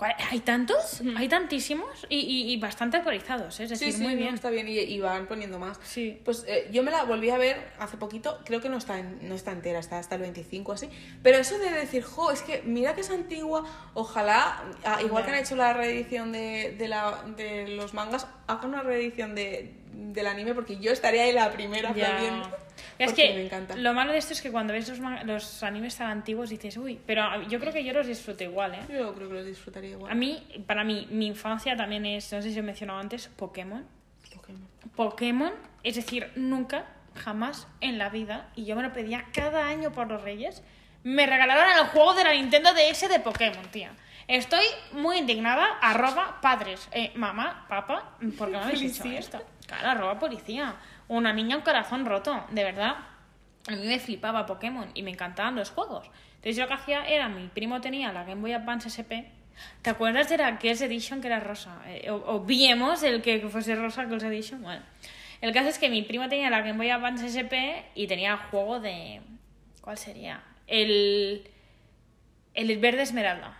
[0.00, 0.16] Yaiba.
[0.16, 1.02] ¿Cuál- ¿Hay tantos?
[1.16, 3.64] Hay tantísimos y, y- y bastante actualizados, ¿eh?
[3.64, 4.34] es decir, sí, sí, muy no, bien.
[4.34, 5.78] está bien y, y van poniendo más.
[5.82, 6.20] Sí.
[6.24, 9.28] Pues eh, yo me la volví a ver hace poquito, creo que no está, en-
[9.28, 10.88] no está entera, está hasta el 25 así.
[11.22, 15.30] Pero eso de decir, jo, es que mira que es antigua, ojalá, ah, igual que
[15.32, 20.26] han hecho la reedición de, de, la, de los mangas, hagan una reedición de, del
[20.26, 22.50] anime porque yo estaría ahí la primera Ya.
[22.98, 23.76] Es que me encanta.
[23.76, 26.98] lo malo de esto es que cuando ves los, los animes tan antiguos dices, uy,
[27.06, 28.80] pero yo creo que yo los disfruto igual, ¿eh?
[28.88, 30.10] Yo creo que los disfrutaría igual.
[30.10, 33.86] A mí, para mí, mi infancia también es, no sé si he mencionado antes, Pokémon.
[34.34, 34.68] Pokémon.
[34.96, 35.52] Pokémon,
[35.84, 40.08] es decir, nunca, jamás en la vida, y yo me lo pedía cada año por
[40.08, 40.62] los Reyes,
[41.04, 43.92] me regalaron el juego de la Nintendo DS de Pokémon, tía.
[44.26, 49.42] Estoy muy indignada, arroba padres, eh, mamá, papá, ¿por qué me habéis hecho esto?
[49.68, 50.76] Claro, arroba policía.
[51.08, 52.96] Una niña, un corazón roto, de verdad.
[53.68, 56.10] A mí me flipaba Pokémon y me encantaban los juegos.
[56.36, 59.28] Entonces yo lo que hacía era, mi primo tenía la Game Boy Advance SP.
[59.82, 61.82] ¿Te acuerdas de la Girls Edition que era rosa?
[61.86, 64.62] Eh, obviemos el que fuese rosa Girls Edition.
[64.62, 64.82] Bueno,
[65.42, 68.80] el caso es que mi primo tenía la Game Boy Advance SP y tenía juego
[68.80, 69.20] de...
[69.82, 70.42] ¿Cuál sería?
[70.66, 71.46] El...
[72.54, 73.56] El verde esmeralda.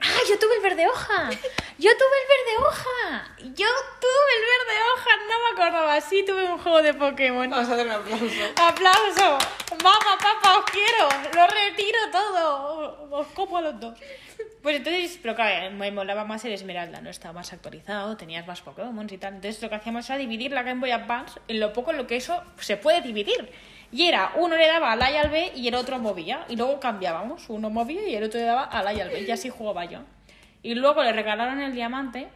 [0.00, 0.18] ¡Ah!
[0.28, 1.30] Yo tuve el verde hoja.
[1.78, 3.34] Yo tuve el verde hoja.
[3.38, 3.66] Yo
[4.00, 5.10] tuve el verde hoja.
[5.28, 6.00] No me acordaba.
[6.00, 7.50] Sí, tuve un juego de Pokémon.
[7.50, 8.26] Vamos a dar un aplauso.
[8.56, 9.38] ¡Aplauso!
[9.82, 11.08] ¡Mamá, papá, os quiero!
[11.34, 13.08] ¡Lo retiro todo!
[13.10, 13.98] Os como a los dos.
[14.62, 17.10] Pues entonces, pero claro, me molaba más el Esmeralda, ¿no?
[17.10, 19.34] Estaba más actualizado, tenías más Pokémon y tal.
[19.34, 22.06] Entonces lo que hacíamos era dividir la Game Boy Advance en lo poco en lo
[22.06, 23.52] que eso se puede dividir.
[23.90, 26.44] Y era, uno le daba al A y al B y el otro movía.
[26.48, 29.22] Y luego cambiábamos, uno movía y el otro le daba al A y al B.
[29.22, 30.00] Y así jugaba yo.
[30.62, 32.28] Y luego le regalaron el diamante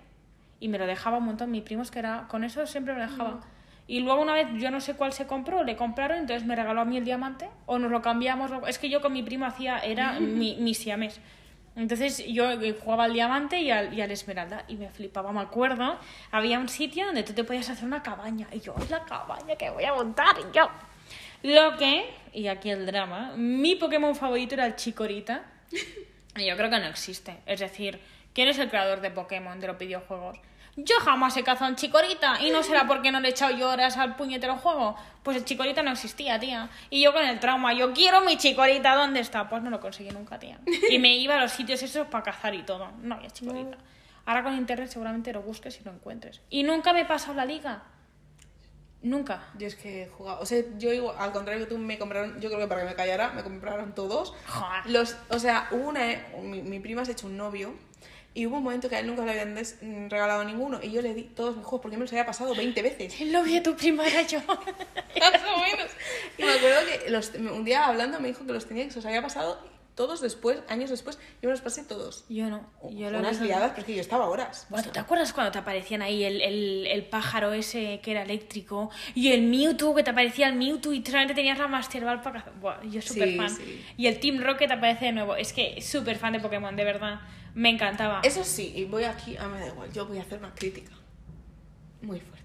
[0.60, 1.50] y me lo dejaba un montón.
[1.50, 3.40] Mi primo es que era, con eso siempre me lo dejaba.
[3.86, 6.80] Y luego una vez, yo no sé cuál se compró, le compraron, entonces me regaló
[6.80, 8.50] a mí el diamante, o nos lo cambiamos.
[8.66, 11.20] Es que yo con mi primo hacía, era mi, mi siamés.
[11.74, 15.40] Entonces yo eh, jugaba al diamante y al, y al esmeralda y me flipaba, me
[15.40, 15.96] acuerdo.
[16.30, 18.46] Había un sitio donde tú te podías hacer una cabaña.
[18.52, 20.36] Y yo, es la cabaña que voy a montar.
[20.38, 20.68] Y yo,
[21.42, 25.44] lo que, y aquí el drama, mi Pokémon favorito era el Chikorita.
[26.34, 27.36] Y yo creo que no existe.
[27.44, 28.00] Es decir,
[28.32, 30.38] ¿quién es el creador de Pokémon, de los videojuegos?
[30.76, 33.68] Yo jamás he cazado un chicorita y no será porque no le he echado yo
[33.68, 34.96] horas al puñetero juego.
[35.22, 36.70] Pues el chicorita no existía, tía.
[36.88, 39.50] Y yo con el trauma, yo quiero mi chicorita, ¿dónde está?
[39.50, 40.58] Pues no lo conseguí nunca, tía.
[40.88, 42.90] Y me iba a los sitios esos para cazar y todo.
[43.02, 43.76] No había chicorita.
[44.24, 46.40] Ahora con internet seguramente lo busques y lo encuentres.
[46.48, 47.82] Y nunca me he pasado la liga.
[49.02, 49.48] Nunca.
[49.58, 52.40] Yo es que he jugado, o sea, yo igual, al contrario que tú me compraron,
[52.40, 54.34] yo creo que para que me callara, me compraron todos.
[54.46, 54.86] Joder.
[54.86, 57.74] Los, o sea, hubo una, eh, mi, mi prima se ha hecho un novio
[58.34, 61.02] y hubo un momento que a él nunca le habían mm, regalado ninguno y yo
[61.02, 63.20] le di todos mis juegos porque me los había pasado 20 veces.
[63.20, 64.38] El novio de tu prima era yo.
[64.46, 65.90] Más o menos.
[66.38, 68.96] Y me acuerdo que los, un día hablando me dijo que los tenía que se
[68.96, 69.60] los había pasado
[69.94, 72.24] todos después, años después, yo me los pasé todos.
[72.28, 72.70] Yo no.
[72.90, 74.66] Yo lo Unas liadas, pero es que yo estaba horas.
[74.70, 78.90] Bueno, ¿te acuerdas cuando te aparecían ahí el, el, el pájaro ese que era eléctrico
[79.14, 82.38] y el Mewtwo que te aparecía el Mewtwo y solamente tenías la Master Ball para
[82.40, 82.58] cazar?
[82.60, 83.50] Buah, yo súper Sí, fan.
[83.50, 83.84] sí.
[83.98, 85.36] Y el Team Rocket aparece de nuevo.
[85.36, 87.20] Es que súper fan de Pokémon, de verdad.
[87.54, 88.20] Me encantaba.
[88.24, 90.54] Eso sí, y voy aquí, a mí me da igual, yo voy a hacer una
[90.54, 90.90] crítica
[92.00, 92.41] muy fuerte.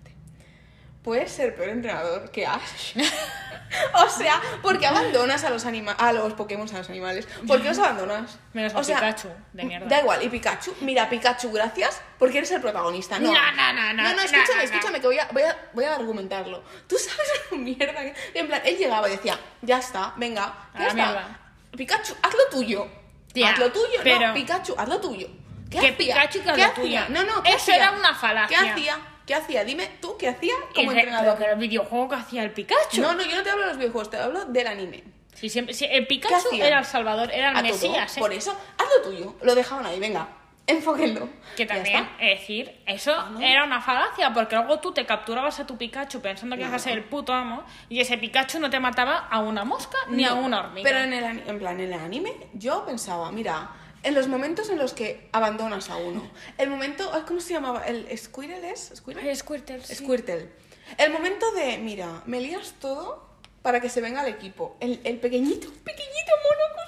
[1.08, 2.98] Puedes ser peor entrenador que Ash.
[3.94, 7.30] o sea, ¿por qué abandonas a los anima a los Pokémon, a los animales?
[7.48, 8.38] ¿Por qué los abandonas?
[8.52, 9.88] Menos a o sea, Pikachu, de mierda.
[9.88, 13.20] Da igual, y Pikachu, mira, Pikachu, gracias, porque eres el protagonista.
[13.20, 15.86] No, No, no, no, no, No, no, escúchame, escúchame, que voy a, voy, a, voy
[15.86, 16.62] a argumentarlo.
[16.90, 18.14] Tú sabes la mierda que...
[18.34, 20.94] En plan, él llegaba y decía, ya está, venga, A ya la está.
[20.94, 21.40] mierda.
[21.78, 22.86] Pikachu, haz lo tuyo.
[23.32, 25.30] Tía, haz lo tuyo, pero- no, Pikachu, haz lo tuyo.
[25.72, 25.98] ¿Qué Que hacía?
[25.98, 26.74] Pikachu que ¿Qué hacía?
[26.74, 27.00] tuyo.
[27.12, 27.76] No, no, ¿qué Eso hacía?
[27.78, 28.60] era una falacia.
[28.60, 29.00] ¿Qué hacía?
[29.28, 29.64] ¿Qué hacía?
[29.64, 31.36] Dime tú, ¿qué hacía como re- entrenador?
[31.38, 33.02] Pero que el videojuego que hacía el Pikachu.
[33.02, 35.04] No, no, yo no te hablo de los videojuegos, te hablo del anime.
[35.36, 37.72] Sí, siempre, sí, el ¿Qué Pikachu era el salvador, era el A todo.
[37.74, 38.18] Mesías.
[38.18, 38.20] ¿eh?
[38.20, 39.36] Por eso, haz lo tuyo.
[39.44, 40.30] Lo dejaban ahí, venga,
[40.66, 41.30] enfóquenlo.
[41.56, 43.40] Que también, es decir, eso no.
[43.42, 46.80] era una falacia, porque luego tú te capturabas a tu Pikachu pensando que ibas a
[46.80, 50.34] ser el puto amo, y ese Pikachu no te mataba a una mosca ni a
[50.34, 50.88] una hormiga.
[50.90, 53.70] Pero en el, en plan, en el anime, yo pensaba, mira,
[54.08, 57.86] en los momentos en los que abandonas a uno, el momento, ay, ¿cómo se llamaba?
[57.86, 58.92] ¿El Squirtle es?
[58.96, 59.30] ¿Squirtle?
[59.30, 59.96] Ay, Squirtle, sí.
[59.96, 60.50] Squirtle.
[60.98, 63.28] El momento de, mira, me lías todo
[63.62, 64.78] para que se venga al equipo.
[64.80, 66.82] El, el pequeñito, pequeñito mono,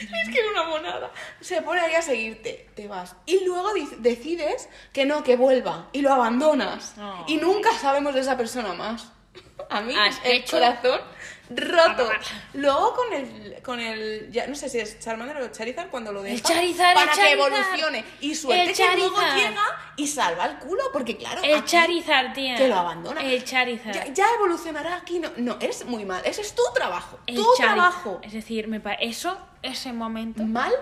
[0.00, 1.10] es que era una monada.
[1.40, 3.14] Se pone ahí a seguirte, te vas.
[3.26, 5.88] Y luego decides que no, que vuelva.
[5.92, 6.94] Y lo abandonas.
[6.98, 7.24] Oh.
[7.26, 9.08] Y nunca sabemos de esa persona más.
[9.70, 11.00] A mí Has el hecho- corazón
[11.50, 12.08] roto.
[12.54, 16.22] Luego con el, con el, ya no sé si es Charmander o Charizard cuando lo
[16.22, 17.52] deja Charizard, el para que Charizard.
[17.54, 19.36] evolucione y suerte El que luego Charizard.
[19.50, 19.62] llega
[19.96, 22.54] y salva el culo porque claro, El aquí- Charizard, tía.
[22.56, 23.20] que lo abandona.
[23.22, 23.94] El Charizard.
[23.94, 25.18] Ya, ya evolucionará aquí.
[25.18, 26.22] No, no, eres muy mal.
[26.24, 27.18] Ese es tu trabajo.
[27.26, 27.74] El tu Charizard.
[27.74, 28.20] trabajo.
[28.22, 30.42] Es decir, me eso, ese momento.
[30.44, 30.72] Mal,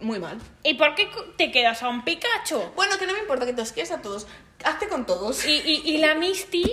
[0.00, 0.38] muy mal.
[0.62, 2.60] ¿Y por qué te quedas a un Pikachu?
[2.76, 4.26] Bueno, que no me importa que te os quieres a todos.
[4.64, 5.44] Hazte con todos.
[5.46, 6.64] Y, y, y la Misty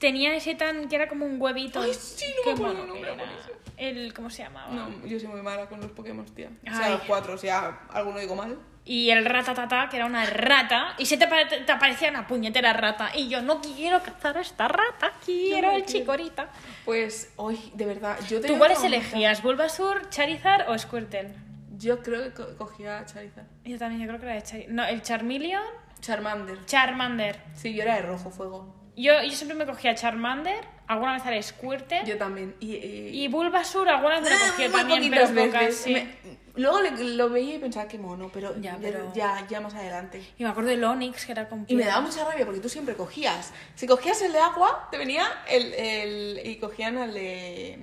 [0.00, 1.80] tenía ese tan que era como un huevito.
[1.80, 4.72] Ay, sí, no me acuerdo el nombre, ¿Cómo se llamaba?
[4.74, 6.50] No, yo soy muy mala con los Pokémon, tía.
[6.66, 6.92] O sea, Ay.
[6.92, 8.58] los cuatro, o sea, alguno digo mal.
[8.84, 12.72] Y el ratatata, que era una rata, y se te, pare- te aparecía una puñetera
[12.72, 13.10] rata.
[13.14, 16.50] Y yo no quiero cazar a esta rata, quiero No, el chicorita.
[16.86, 19.42] Pues, hoy, de verdad, yo te ¿Tú cuáles elegías?
[19.42, 21.34] ¿Bulbasur, Charizard o Squirtle?
[21.76, 23.46] Yo creo que co- cogía Charizard.
[23.64, 24.72] Yo también, yo creo que era de Charizard.
[24.72, 25.62] No, el Charmeleon,
[26.00, 26.64] Charmander.
[26.66, 27.40] Charmander.
[27.54, 28.74] Sí, yo era de rojo fuego.
[28.96, 32.02] Yo, yo siempre me cogía Charmander, alguna vez era Squirtle.
[32.04, 32.56] Yo también.
[32.58, 35.76] Y, y- Y Bulbasur, alguna vez me lo Ah, cogía también, pero pocas, veces.
[35.76, 35.92] sí.
[35.92, 36.08] Me-
[36.56, 40.20] luego le- lo veía y pensaba que mono, pero Ya, pero- ya, ya más adelante.
[40.36, 42.68] Y me acuerdo del Onix, que era con Y me daba mucha rabia porque tú
[42.68, 43.52] siempre cogías.
[43.76, 45.74] Si cogías el de agua, te venía el.
[45.74, 47.78] el y cogían el de.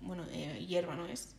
[0.00, 1.34] Bueno, eh, hierba, ¿no es?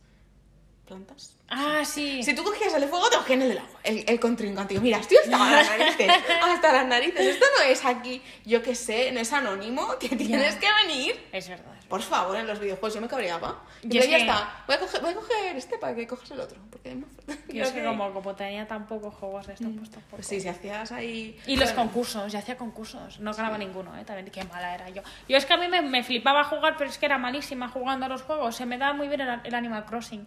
[0.88, 1.34] ¿Plantas?
[1.50, 2.22] Ah, sí.
[2.22, 3.78] Si tú cogías el de fuego, te cogían el del agua.
[3.84, 4.72] El, el contrincante.
[4.74, 6.10] Digo, Mira, estoy hasta las narices.
[6.42, 7.20] Hasta las narices.
[7.20, 11.28] Esto no es aquí, yo qué sé, no es anónimo, que tienes que venir.
[11.32, 11.66] Es verdad.
[11.88, 13.62] Por favor, en los videojuegos yo me cabreaba.
[13.82, 14.62] Y Yo yo es ya que- está.
[14.66, 16.58] Voy a, coger, voy a coger este para que cojas el otro.
[16.70, 17.06] Porque no.
[17.48, 20.16] Yo es que como, como tenía tan pocos juegos de estos, pues tampoco.
[20.16, 21.38] Pues sí, si hacías ahí.
[21.46, 24.04] Y los concursos, yo hacía concursos, no ganaba ninguno, ¿eh?
[24.04, 25.00] También qué mala era yo.
[25.28, 28.04] Yo es que a mí me, me flipaba jugar, pero es que era malísima jugando
[28.04, 30.26] a los juegos, se me daba muy bien el, el Animal Crossing.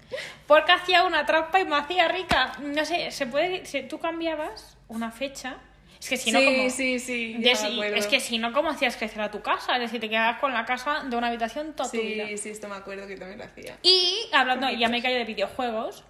[0.52, 2.52] Porque hacía una trampa y me hacía rica.
[2.60, 5.56] No sé, se puede, si tú cambiabas una fecha,
[5.98, 6.70] es que si no sí, como...
[6.70, 7.34] sí, sí.
[7.38, 7.52] de
[7.96, 9.76] es que si no, ¿cómo hacías crecer a tu casa?
[9.76, 12.28] Es decir, te quedabas con la casa de una habitación toda tu vida.
[12.28, 13.78] Sí, sí, esto me acuerdo que también lo hacía.
[13.82, 16.04] Y hablando, ya me callo de videojuegos,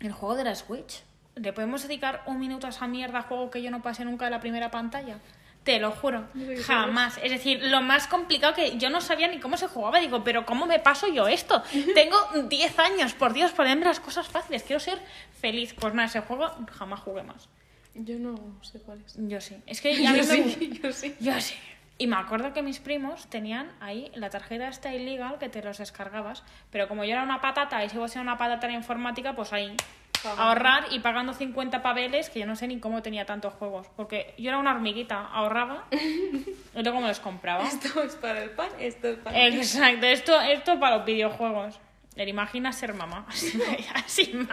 [0.00, 1.02] el juego de la Switch.
[1.36, 4.32] ¿Le podemos dedicar un minuto a esa mierda juego que yo no pasé nunca de
[4.32, 5.18] la primera pantalla?
[5.64, 6.24] Te lo juro,
[6.66, 7.18] jamás.
[7.22, 10.00] Es decir, lo más complicado que yo no sabía ni cómo se jugaba.
[10.00, 11.62] Digo, pero ¿cómo me paso yo esto?
[11.94, 12.16] Tengo
[12.48, 14.64] 10 años, por Dios, ponerme las cosas fáciles.
[14.64, 14.98] Quiero ser
[15.40, 15.74] feliz.
[15.78, 17.48] Pues nada, ese juego jamás jugué más.
[17.94, 19.14] Yo no sé cuál es.
[19.16, 19.56] Yo sí.
[19.66, 21.14] Es que ya Yo me- sí, yo sí.
[21.20, 21.54] Yo sí.
[21.98, 25.78] Y me acuerdo que mis primos tenían ahí la tarjeta esta illegal que te los
[25.78, 29.52] descargabas, pero como yo era una patata y sigo siendo una patata en informática, pues
[29.52, 29.76] ahí
[30.24, 34.34] Ahorrar y pagando 50 paveles, que yo no sé ni cómo tenía tantos juegos, porque
[34.38, 37.64] yo era una hormiguita, ahorraba y luego me los compraba.
[37.64, 41.80] Esto es para el pan, esto es para el Exacto, esto, esto para los videojuegos.
[42.14, 43.26] ¿Te imaginas ser mamá?
[43.94, 44.32] Así.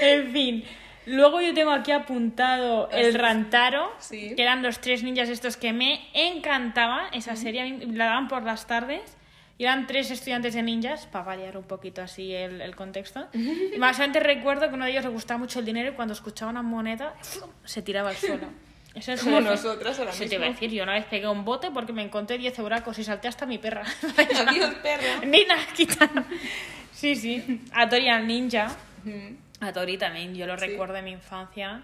[0.00, 0.64] En fin.
[1.06, 4.34] Luego yo tengo aquí apuntado el Rantaro, Sí.
[4.36, 7.08] que eran los tres ninjas estos que me encantaba.
[7.12, 9.16] Esa serie la daban por las tardes.
[9.60, 13.28] Y eran tres estudiantes de ninjas, para variar un poquito así el, el contexto.
[13.34, 16.14] Y más adelante recuerdo que uno de ellos le gustaba mucho el dinero y cuando
[16.14, 17.14] escuchaba una moneda
[17.66, 18.48] se tiraba al suelo.
[18.94, 20.60] Eso es Como nosotras ahora Eso te iba a mismo.
[20.62, 23.44] decir, yo una vez pegué un bote porque me encontré 10 euracos y salté hasta
[23.44, 23.84] mi perra.
[24.48, 25.26] Adiós, perra.
[25.26, 26.24] Nina, quitan.
[26.90, 27.60] Sí, sí.
[27.74, 28.74] A Tori al ninja.
[29.60, 30.64] A Tori también, yo lo Sí.
[30.68, 31.82] recuerdo de mi infancia.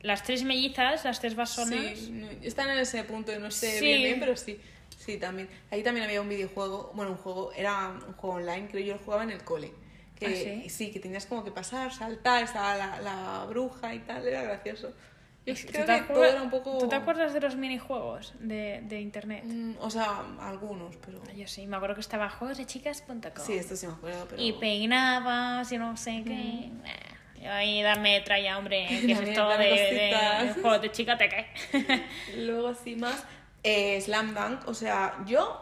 [0.00, 1.98] Las tres mellizas, las tres basonas.
[1.98, 3.84] Sí, están en ese punto, no sé Sí.
[3.84, 4.58] bien, bien, pero sí.
[5.04, 5.48] Sí, también.
[5.70, 8.98] Ahí también había un videojuego, bueno, un juego, era un juego online, creo yo lo
[9.00, 9.72] jugaba en el cole.
[10.18, 10.92] Que, ¿Ah, sí?
[10.92, 14.94] que tenías como que pasar, saltar, estaba la, la bruja y tal, era gracioso.
[15.44, 16.78] Yo ¿Tú creo que todo era un poco...
[16.78, 19.44] ¿Tú te acuerdas de los minijuegos de, de internet?
[19.44, 21.20] Mm, o sea, algunos, pero...
[21.34, 23.20] Yo sí, me acuerdo que estaba juegosdechicas.com.
[23.44, 24.40] Sí, esto sí me acuerdo, pero...
[24.40, 26.70] Y peinabas y no sé qué.
[27.42, 28.86] Yo ahí dame tralla, hombre.
[28.88, 31.46] ¿Qué es esto de, de, de juegos de chica te cae?
[32.38, 33.22] Luego así más,
[33.64, 35.60] eh, Slam Dunk, o sea, yo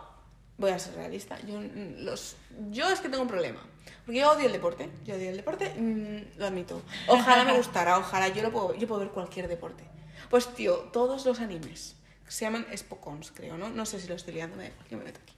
[0.58, 2.36] voy a ser realista, yo, mm, los,
[2.70, 3.60] yo es que tengo un problema,
[4.04, 7.98] porque yo odio el deporte, yo odio el deporte, mm, lo admito, ojalá me gustara,
[7.98, 9.84] ojalá, yo, lo puedo, yo puedo ver cualquier deporte.
[10.28, 13.70] Pues tío, todos los animes, se llaman Spokons, creo, ¿no?
[13.70, 15.34] No sé si lo estoy liando, me da igual, yo me meto aquí.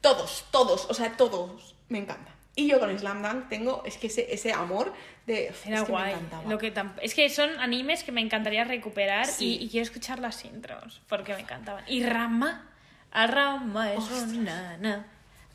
[0.00, 2.39] Todos, todos, o sea, todos, me encantan.
[2.60, 4.92] Y yo con Slam Dunk tengo, es que ese, ese amor
[5.26, 5.46] de...
[5.46, 6.12] Era es que me guay.
[6.12, 6.42] encantaba.
[6.50, 9.58] Lo que Es que son animes que me encantaría recuperar Sí.
[9.60, 11.84] y, y quiero escuchar las intros porque me encantaban.
[11.86, 12.68] Y Rama,
[13.12, 14.76] a Rama es una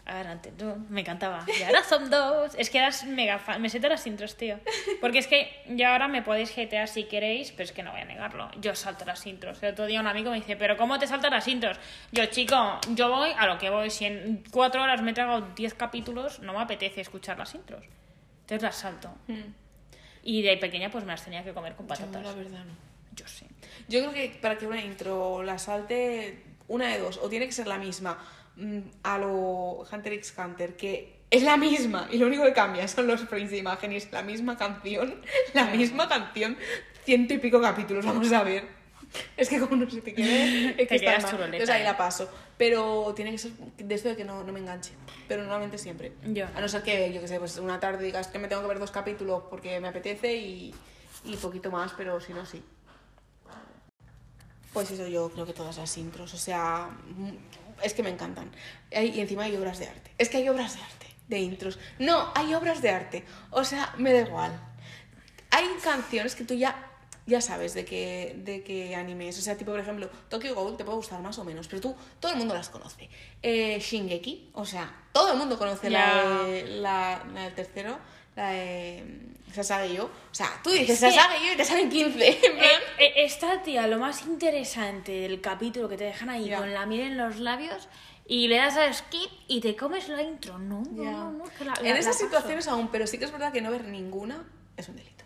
[0.05, 1.45] na, ahora te- tú, me encantaba.
[1.59, 2.53] Y ahora son dos.
[2.57, 3.61] Es que eras mega fan.
[3.61, 4.59] Me sé todas las intros, tío.
[5.01, 8.01] Porque es que ya ahora me podéis jetear si queréis, pero es que no voy
[8.01, 8.49] a negarlo.
[8.61, 9.61] Yo salto las intros.
[9.63, 11.77] El otro día un amigo me dice, ¿pero cómo te saltas las intros?
[12.11, 13.89] Yo, chico, yo voy a lo que voy.
[13.89, 17.83] Si en cuatro horas me he tragado diez capítulos, no me apetece escuchar las intros.
[18.41, 19.09] Entonces las salto.
[19.27, 19.41] Mm.
[20.23, 22.23] Y de pequeña pues me las tenía que comer con Yo, patatas.
[22.23, 22.73] la verdad, no.
[23.15, 23.45] Yo sí.
[23.87, 27.51] Yo creo que para que una intro la salte, una de dos, o tiene que
[27.51, 28.17] ser la misma
[29.03, 33.07] a lo Hunter x Hunter, que es la misma y lo único que cambia son
[33.07, 35.21] los frames de imagen y es la misma canción,
[35.53, 36.57] la misma canción,
[37.03, 38.85] ciento y pico capítulos, vamos a ver.
[39.37, 41.43] Es que como no se te quede, es que Te está mal.
[41.43, 41.85] Entonces ahí ¿eh?
[41.85, 42.29] la paso.
[42.57, 44.91] Pero tiene que ser de esto de que no, no me enganche.
[45.27, 46.13] Pero normalmente siempre.
[46.25, 46.47] Yo.
[46.55, 48.67] A no ser que, yo que sé, pues una tarde digas que me tengo que
[48.67, 50.73] ver dos capítulos porque me apetece y,
[51.23, 52.61] y poquito más, pero si no, sí.
[54.73, 58.51] Pues eso yo creo que todas las intros, o sea, mm, es que me encantan.
[58.91, 60.11] Y encima hay obras de arte.
[60.17, 61.79] Es que hay obras de arte, de intros.
[61.99, 63.25] No, hay obras de arte.
[63.51, 64.51] O sea, me da igual.
[65.51, 66.91] Hay canciones que tú ya,
[67.25, 69.39] ya sabes de qué, de qué anime es.
[69.39, 71.95] O sea, tipo, por ejemplo, Tokyo Ghoul te puede gustar más o menos, pero tú,
[72.19, 73.09] todo el mundo las conoce.
[73.41, 77.99] Eh, Shingeki, o sea, todo el mundo conoce la, la, la del tercero,
[78.35, 79.03] la de
[79.49, 80.05] mm, Sasage yo.
[80.05, 82.27] O sea, tú dices Es que- Sasage yo y te salen 15.
[82.29, 82.65] en plan.
[82.99, 86.85] Eh, eh, esta tía, lo más interesante del capítulo que te dejan ahí con la
[86.85, 87.87] miel en los labios
[88.27, 90.57] y le das a skip y te comes la intro.
[90.57, 91.11] No, no, Ya.
[91.11, 93.53] no, no, es que la- en la- esas situaciones aún, pero sí que es verdad
[93.53, 94.43] que no ver ninguna
[94.77, 95.23] es un delito.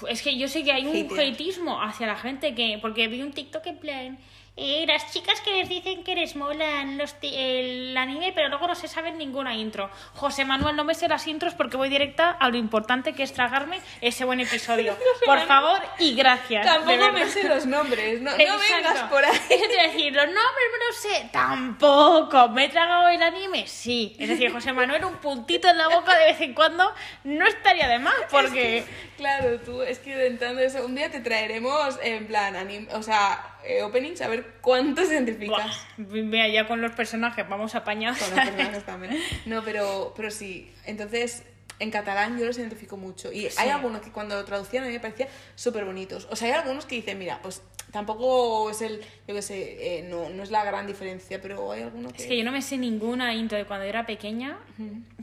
[0.00, 2.78] Pues Es que yo sé que hay un hateismo hacia la gente que.
[2.80, 4.18] Porque vi un TikTok en plan.
[4.60, 8.74] Eh, las chicas que les dicen que les molan los el anime, pero luego no
[8.74, 9.88] se saben ninguna intro.
[10.14, 13.32] José Manuel, no me sé las intros porque voy directa a lo importante que es
[13.32, 14.96] tragarme ese buen episodio.
[15.24, 16.66] Por favor y gracias.
[16.66, 19.30] Tampoco me sé los nombres, no, no vengas por ahí.
[19.78, 21.28] A decir, los nombres me los sé.
[21.32, 22.48] Tampoco.
[22.48, 23.66] ¿Me he tragado el anime?
[23.66, 24.16] Sí.
[24.18, 26.92] Es decir, José Manuel, un puntito en la boca de vez en cuando
[27.24, 28.84] no estaría de más porque.
[29.16, 33.44] Claro, tú, es que entrando eso, un día te traeremos en plan, anim- o sea,
[33.68, 35.86] eh, openings a ver cuántos identificas.
[35.98, 38.18] Buah, Mira, ya con los personajes vamos apañados.
[38.18, 39.18] Con los personajes también.
[39.46, 40.72] No, pero, pero sí.
[40.86, 41.44] Entonces,
[41.78, 43.30] en catalán yo los identifico mucho.
[43.32, 46.26] Y hay algunos que cuando lo traducían a mí me parecía súper bonitos.
[46.30, 50.02] O sea, hay algunos que dicen, mira, pues tampoco es el, yo qué sé, eh,
[50.08, 52.22] no, no es la gran diferencia, pero hay algunos que...
[52.22, 54.58] Es que yo no me sé ninguna intro de cuando era pequeña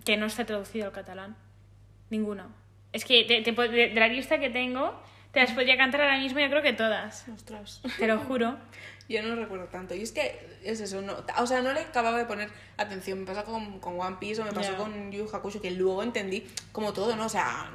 [0.03, 1.35] que no esté traducido al catalán.
[2.09, 2.49] Ninguna.
[2.93, 4.97] Es que de la lista que tengo,
[5.35, 7.25] Te las podría cantar ahora mismo, yo creo que todas.
[7.27, 7.81] Ostras.
[7.99, 8.57] Te lo juro.
[9.07, 9.93] Yo no recuerdo tanto.
[9.93, 13.19] Y es que es eso, no, o sea, no le acababa de poner atención.
[13.19, 16.47] Me pasa con, con One Piece o me pasó con Yu Hakusho, que luego entendí
[16.71, 17.25] como todo, ¿no?
[17.27, 17.69] O sea,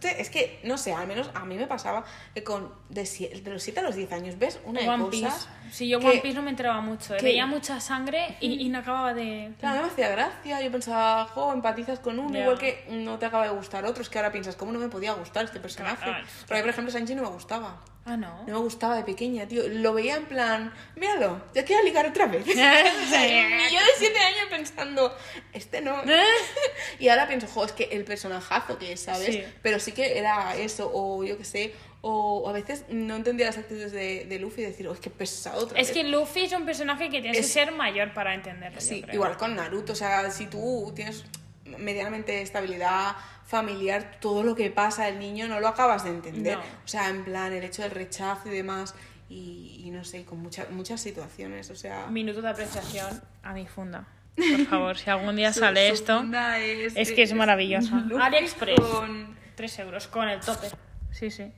[0.00, 3.02] te- es que, no sé, al menos a mí me pasaba que con de,
[3.44, 5.48] de los 7 a los 10 años ves una de One cosas...
[5.70, 7.14] Sí, yo que- One Piece no me enteraba mucho.
[7.14, 7.18] eh.
[7.18, 9.52] que- Veía mucha sangre y, y no acababa de.
[9.60, 13.26] Claro, mí me hacía gracia, yo pensaba, jo, empatizas con uno, igual que no te
[13.26, 16.04] acaba de gustar otro, es que ahora piensas, ¿cómo no me podía gustar este personaje?
[16.04, 17.80] Claro, que- Pero a mí, por ejemplo, Sanji no me gustaba.
[18.06, 18.38] Ah, no.
[18.46, 19.68] No me gustaba de pequeña, tío.
[19.68, 22.46] Lo veía en plan, míralo, ya quiero ligar otra vez.
[22.46, 22.56] y yo
[23.80, 25.14] de siete años pensando,
[25.52, 25.94] este no.
[26.98, 29.26] y ahora pienso, jo, es que el personajazo que es, ¿sabes?
[29.26, 29.44] Sí.
[29.62, 33.46] Pero sí que era eso, o yo qué sé, o, o a veces no entendía
[33.46, 35.96] las actitudes de, de Luffy y decir, oh, es que pesado otra Es vez.
[35.96, 38.80] que Luffy es un personaje que tienes Es- que ser mayor para entenderlo.
[38.80, 41.24] Sí, igual con Naruto, o sea, si tú tienes
[41.64, 46.56] medianamente estabilidad familiar, todo lo que pasa al niño no lo acabas de entender.
[46.58, 46.62] No.
[46.62, 48.94] O sea, en plan, el hecho del rechazo y demás,
[49.28, 52.06] y, y no sé, con muchas muchas situaciones, o sea...
[52.06, 54.06] Minuto de apreciación a mi funda.
[54.36, 56.24] Por favor, si algún día su- sale su esto.
[56.58, 58.04] es, es que es maravillosa.
[58.20, 58.80] AliExpress.
[58.80, 60.70] con- 3 euros con el topper.
[61.10, 61.50] Sí, sí.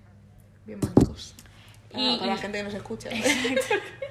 [0.76, 0.94] Bien
[1.92, 3.08] Y, para y- la gente que nos escucha.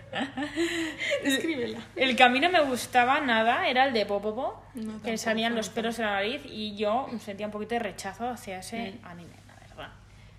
[1.24, 1.80] Escríbela.
[1.96, 5.56] El que a mí no me gustaba nada era el de Popopo, No, que salían
[5.56, 9.06] los pelos en la nariz y yo sentía un poquito de rechazo hacia ese Mm.
[9.06, 9.90] anime, la verdad.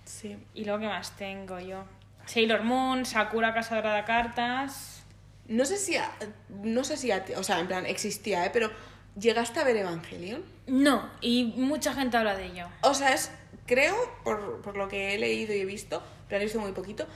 [0.05, 0.37] Sí.
[0.53, 1.83] Y luego, ¿qué más tengo yo?
[2.25, 5.03] Sailor Moon, Sakura Cazadora de Cartas.
[5.47, 6.11] No sé si, a-
[6.49, 8.49] no sé si, a o sea, en plan, existía, ¿eh?
[8.53, 8.71] Pero
[9.19, 10.43] ¿llegaste a ver Evangelion?
[10.67, 12.67] No, y mucha gente habla de ello.
[12.81, 13.31] O sea, es,
[13.73, 17.07] creo, por, por lo que he leído y he visto, pero he visto muy poquito,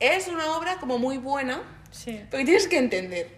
[0.00, 2.20] es una obra como muy buena, Sí.
[2.30, 3.28] porque tienes que entender.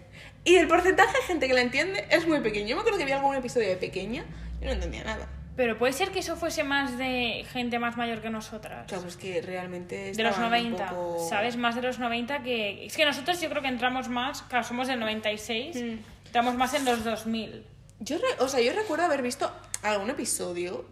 [0.45, 2.69] Y el porcentaje de gente que la entiende es muy pequeño.
[2.69, 4.25] Yo me acuerdo que vi algún episodio de pequeña
[4.61, 5.27] y no entendía nada.
[5.57, 8.87] Pero puede ser que eso fuese más de gente más mayor que nosotras.
[8.89, 11.57] Claro, pues que realmente de los estaban un 90, poco- ¿sabes?
[11.57, 12.87] Más de los 90 que...
[12.87, 15.99] Es que nosotros yo creo que entramos más, claro, somos del 96, Mm.
[16.27, 17.65] entramos más en los 2000.
[18.01, 19.51] Yo, re- o sea, yo recuerdo haber visto
[19.83, 20.85] algún episodio,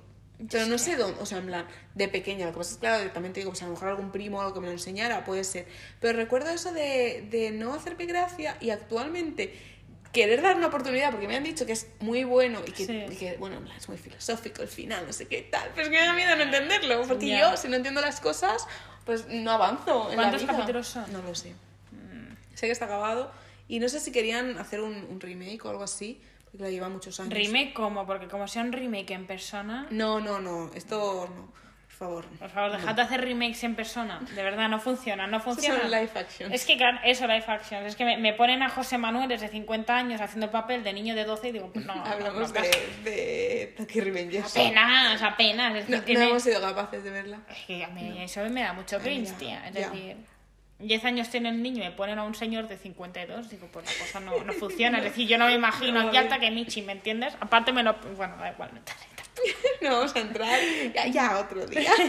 [0.50, 2.46] pero no sé dónde, o sea, en plan, de pequeña.
[2.46, 4.40] Lo que pasa es claro, también te digo, pues a lo mejor algún primo o
[4.40, 5.66] algo que me lo enseñara, puede ser.
[6.00, 9.56] Pero recuerdo eso de, de no hacerme gracia y actualmente
[10.12, 13.04] querer dar una oportunidad, porque me han dicho que es muy bueno y que, Sí.
[13.10, 15.70] y que, bueno, en plan, es muy filosófico el final, no sé qué tal.
[15.74, 18.66] Pero es que me da miedo no entenderlo, porque yo, si no entiendo las cosas,
[19.06, 20.52] pues no avanzo en la ¿Cuántos vida.
[20.52, 21.10] capítulos son?
[21.12, 21.54] No lo sé.
[22.54, 23.32] Sé que está acabado
[23.68, 26.20] y no sé si querían hacer un, un remake o algo así,
[26.52, 27.32] lo lleva muchos años.
[27.34, 31.90] Remake como, porque como sea un remake en persona, No, no, no, esto no, por
[31.96, 32.24] favor.
[32.38, 34.20] por favor, dejad de hacer remakes en persona.
[34.34, 35.80] De verdad, no funciona, no funciona.
[35.82, 36.52] son live action.
[36.52, 37.84] Es que, claro, eso, live action.
[37.86, 40.92] Es que me, me ponen a José Manuel desde 50 años haciendo el papel de
[40.92, 42.70] niño de 12 y digo, pues no, no, Hablamos no, de,
[43.04, 44.50] de Tokyo Revengers.
[44.56, 45.74] Apenas, apenas.
[45.76, 47.40] Es, No, decir, no tiene- hemos sido capaces de verla.
[47.48, 49.66] es que a mí eso me da mucho cringe, tía.
[49.68, 49.90] Es ya.
[49.90, 50.16] decir,
[50.82, 53.86] 10 años tiene el niño y me ponen a un señor de 52, digo, pues
[53.86, 54.98] la cosa no, no funciona.
[54.98, 57.34] Es decir, yo no me imagino No, aquí alta que Michi, ¿me entiendes?
[57.40, 57.94] Aparte me lo...
[58.16, 58.94] Bueno, da igual, no está-
[59.80, 60.60] No vamos a entrar
[60.94, 61.90] ya, ya otro día.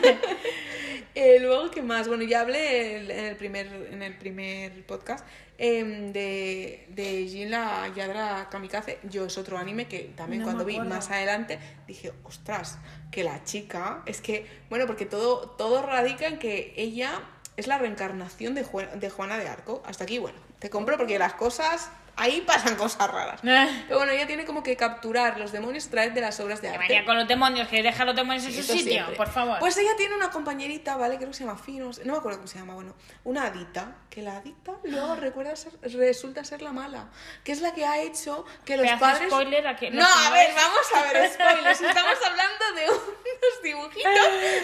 [1.16, 2.08] Eh, luego, ¿qué más?
[2.08, 5.24] Bueno, ya hablé en el primer, en el primer podcast
[5.60, 8.98] em, de, de Jin la Yadra Kamikaze.
[9.04, 12.80] Yo es otro anime que también No cuando vi más adelante dije, ostras,
[13.12, 17.22] que la chica, es que, bueno, porque todo, todo radica en que ella
[17.58, 19.84] es la reencarnación de, de Juana de Arco.
[19.86, 23.39] Hasta aquí, bueno, te compro porque las cosas, ahí pasan cosas raras.
[23.41, 26.69] Pero bueno, ella tiene como que capturar los demonios a través de las obras de
[26.69, 26.88] Que arte.
[26.93, 29.15] vaya con los demonios, que deja los demonios en su sitio, siempre.
[29.15, 29.60] por favor.
[29.60, 31.17] Pues ella tiene una compañerita, ¿vale?
[31.17, 34.21] Creo que se llama Fino, no me acuerdo cómo se llama, bueno, una adita, que
[34.21, 37.10] la adita luego recuerda ser, resulta ser la mala,
[37.43, 39.28] que es la que ha hecho que los padres...
[39.30, 42.89] spoiler a que- No, no, a no ver, vamos a ver, spoilers, estamos hablando de
[42.89, 44.13] unos dibujitos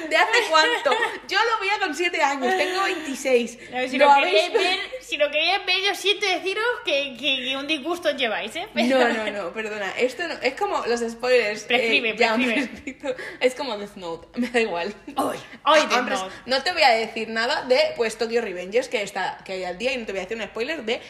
[0.09, 0.91] de hace cuánto.
[1.27, 3.57] Yo lo veía con 7 años, tengo 26.
[3.73, 7.15] A ver, si, ¿Lo lo queréis ver, si lo queréis ver, yo siento deciros que,
[7.19, 8.67] que, que un disgusto lleváis, ¿eh?
[8.73, 9.91] No, no, no, perdona.
[9.97, 11.63] Esto no, es como los spoilers.
[11.63, 13.15] Prescribe, eh, prescribe.
[13.39, 14.93] Es como Death Note, me da igual.
[15.07, 16.35] Ay, ay, Ah, Death hombre, Note.
[16.45, 19.77] No te voy a decir nada de pues Tokyo Revengers que está que hay al
[19.77, 21.01] día y no te voy a decir un spoiler de eh,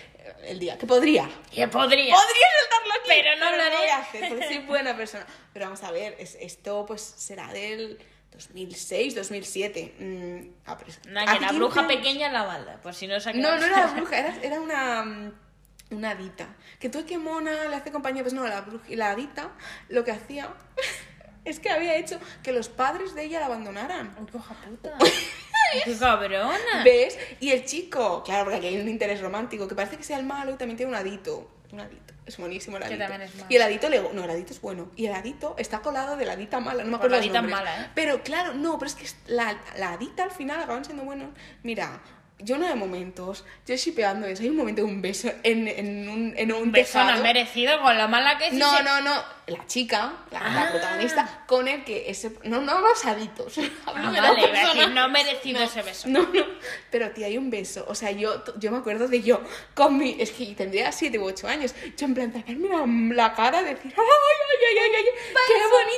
[0.48, 0.78] el día.
[0.78, 1.30] Que podría.
[1.54, 2.16] Que podría.
[2.16, 5.26] Podría soltarlo aquí, Pero no lo lo voy a hacer porque soy buena persona.
[5.54, 7.98] Pero vamos a ver, es- esto pues será del
[8.32, 9.96] 2006, 2007.
[10.00, 13.20] Mm, ah, pero que hace la 15 bruja pequeña en la balda, por si no
[13.20, 15.34] se ha No, no era la bruja, era, era una, mm,
[15.92, 16.48] una adita.
[16.80, 18.24] Que tú, qué mona, le hace compañía.
[18.24, 19.52] Pues no, la, la adita
[19.90, 20.54] lo que hacía
[21.46, 24.16] es que había hecho que los padres de ella la abandonaran.
[24.20, 24.94] Uy, coja puta.
[25.86, 26.84] ¡Qué cabrona!
[26.84, 27.18] ¿Ves?
[27.40, 30.26] Y el chico, claro, porque aquí hay un interés romántico, que parece que sea el
[30.26, 31.50] malo y también tiene un adito.
[31.72, 32.14] Un adito.
[32.26, 33.24] Es buenísimo el Que adito.
[33.24, 34.02] es y el adito le...
[34.14, 34.90] No, el adito es bueno.
[34.96, 36.84] Y el adito está colado de la adita mala.
[36.84, 37.88] No me acuerdo la adita mala, ¿eh?
[37.94, 41.30] Pero claro, no, pero es que la, la adita al final acaban siendo buenos.
[41.62, 42.02] Mira,
[42.40, 44.44] yo no de momentos, yo shipeando eso.
[44.44, 47.18] Hay un momento de un beso en, en un, en un, Un beso tejado.
[47.18, 48.54] no merecido con la mala que es.
[48.54, 49.40] No, se- no, no.
[49.48, 50.70] La chica, la, la Ah.
[50.72, 52.32] protagonista, con el que ese.
[52.44, 53.56] No, no los aditos.
[53.88, 56.08] Ah, vale, a decir, no merecido ese beso.
[56.08, 56.46] No, no.
[56.92, 57.84] Pero tía, hay un beso.
[57.88, 59.42] O sea, yo, yo me acuerdo de yo
[59.74, 60.16] con mi.
[60.20, 61.74] Es que tendría 7 u 8 años.
[61.98, 62.86] Yo en plan, taparme la,
[63.16, 65.06] la cara, decir, ¡ay, ay, ay, ay, ay!
[65.48, 65.54] ¡Qué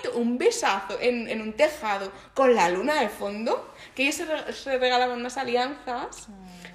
[0.09, 0.19] bonito!
[0.19, 3.70] Un besazo en, en un tejado con la luna de fondo.
[3.95, 6.27] Que ellos se, re- se regalaban unas alianzas.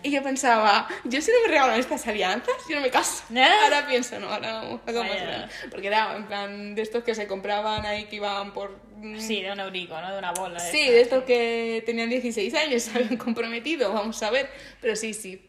[0.03, 3.25] Y yo pensaba, yo si no me regalan estas alianzas, yo no me caso.
[3.65, 5.49] Ahora pienso, no, ahora algo más grande.
[5.71, 8.79] Porque era en plan de estos que se compraban ahí que iban por.
[8.99, 10.13] mm, Sí, de un eurico, ¿no?
[10.13, 10.63] De una bola.
[10.63, 10.93] de Sí, esta.
[10.93, 14.49] de estos que tenían 16 años, se habían comprometido, vamos a ver.
[14.81, 15.49] Pero sí, sí.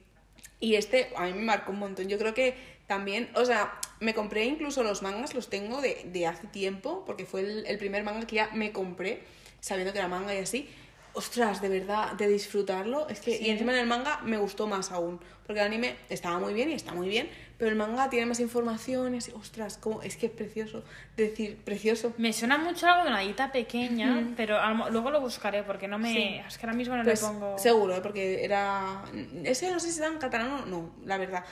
[0.59, 2.07] Y este a mí me marcó un montón.
[2.07, 2.55] Yo creo que
[2.87, 7.25] también, o sea, me compré incluso los mangas, los tengo de, de hace tiempo, porque
[7.25, 9.21] fue el, el primer manga que ya me compré,
[9.59, 10.69] sabiendo que era manga y así.
[11.17, 13.07] Ostras, de verdad, de disfrutarlo.
[13.09, 13.45] Es que, Sí.
[13.45, 15.19] y encima en el manga me gustó más aún.
[15.47, 18.39] Porque el anime estaba muy bien y está muy bien, pero el manga tiene más
[18.41, 20.83] información ostras, cómo, es que es precioso.
[21.15, 22.13] Decir, precioso.
[22.17, 24.59] Me suena mucho algo de una dita pequeña, pero
[24.91, 26.13] luego lo buscaré porque no me.
[26.13, 26.41] Sí.
[26.45, 27.57] Es que ahora mismo no Pues, le pongo.
[27.57, 28.01] Seguro, ¿eh?
[28.03, 29.03] porque era.
[29.43, 31.43] Ese no sé si era en catalán o no, la verdad.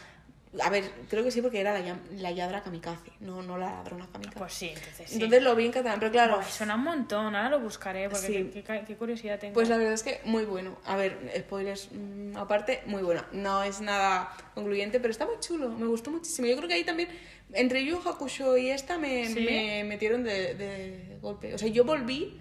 [0.64, 4.08] A ver, creo que sí, porque era la, la lladra kamikaze, no, no la ladrona
[4.12, 4.38] kamikaze.
[4.40, 5.14] Pues sí, entonces sí.
[5.16, 6.42] Entonces lo vi en catalán, pero claro.
[6.44, 8.50] Suena un montón, ahora lo buscaré porque Sí.
[8.54, 9.54] qué, qué- qué curiosidad tengo.
[9.54, 10.78] Pues la verdad es que muy bueno.
[10.86, 13.24] A ver, spoilers mm, aparte, muy bueno.
[13.32, 15.70] No es nada concluyente, pero está muy chulo.
[15.70, 16.48] Me gustó muchísimo.
[16.48, 17.10] Yo creo que ahí también,
[17.54, 19.40] entre Yu Yu Hakusho y esta, me, ¿Sí?
[19.42, 21.54] me metieron de, de golpe.
[21.54, 22.40] O sea, yo volví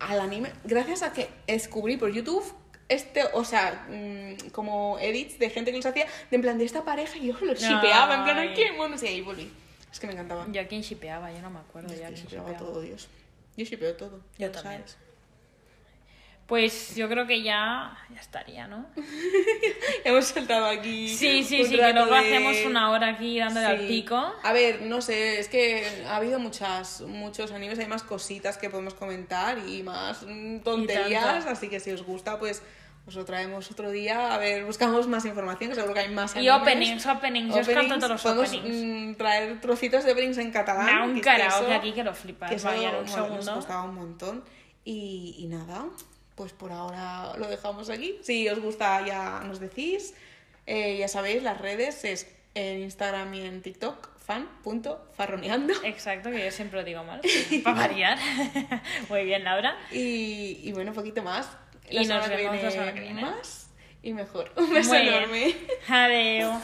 [0.00, 2.44] al anime gracias a que descubrí por YouTube
[2.88, 6.64] este, o sea, mm, como edits de gente que los hacía, de en plan de
[6.64, 8.38] esta pareja, y yo los shipeaba, en plan.
[8.38, 9.02] ¡ay, qué monos!
[9.02, 9.50] Y ahí volví.
[9.90, 10.46] Es que me encantaba.
[10.50, 13.08] Yo a quién shipeaba, yo no me acuerdo Es ya quién shipeaba todo, Dios.
[13.56, 14.20] Yo shipeo todo.
[14.38, 14.80] Yo también.
[14.80, 14.96] sabes.
[16.46, 18.84] Pues yo creo que ya, ya estaría, ¿no?
[20.04, 21.08] Hemos saltado aquí.
[21.08, 24.16] Sí, sí, sí, que luego de- hacemos una hora aquí dándole al pico.
[24.42, 28.68] A ver, no sé, es que ha habido muchas, muchos animes, hay más cositas que
[28.68, 32.62] podemos comentar y más mm, tonterías, así que si os gusta, pues
[33.06, 34.34] os lo traemos otro día.
[34.34, 36.60] A ver, buscamos más información, que seguro que hay más Y animes.
[36.60, 38.84] openings, openings, yo os canto todos los podemos, openings.
[38.84, 40.86] mm, traer trocitos de openings en catalán.
[40.86, 43.54] Da un karaoke aquí que lo flipas, que eso, vaya, un bueno, Nos segundo.
[43.56, 44.44] gustaba un montón.
[44.86, 45.86] Y, y nada,
[46.34, 48.18] pues por ahora lo dejamos aquí.
[48.22, 50.14] Si os gusta ya nos decís.
[50.66, 55.74] Eh, ya sabéis, las redes es en Instagram y en TikTok, fan.farroneando.
[55.84, 57.20] Exacto, que yo siempre lo digo mal,
[57.64, 58.18] para variar.
[59.10, 59.76] Muy bien, Laura.
[59.92, 61.48] Y, y bueno, un poquito más.
[61.90, 63.20] Y nos vemos la viene semana que viene.
[63.22, 63.64] Más
[64.02, 64.52] y mejor.
[64.56, 65.14] Un beso Muy bien.
[65.14, 65.56] enorme.
[65.88, 66.62] Adiós.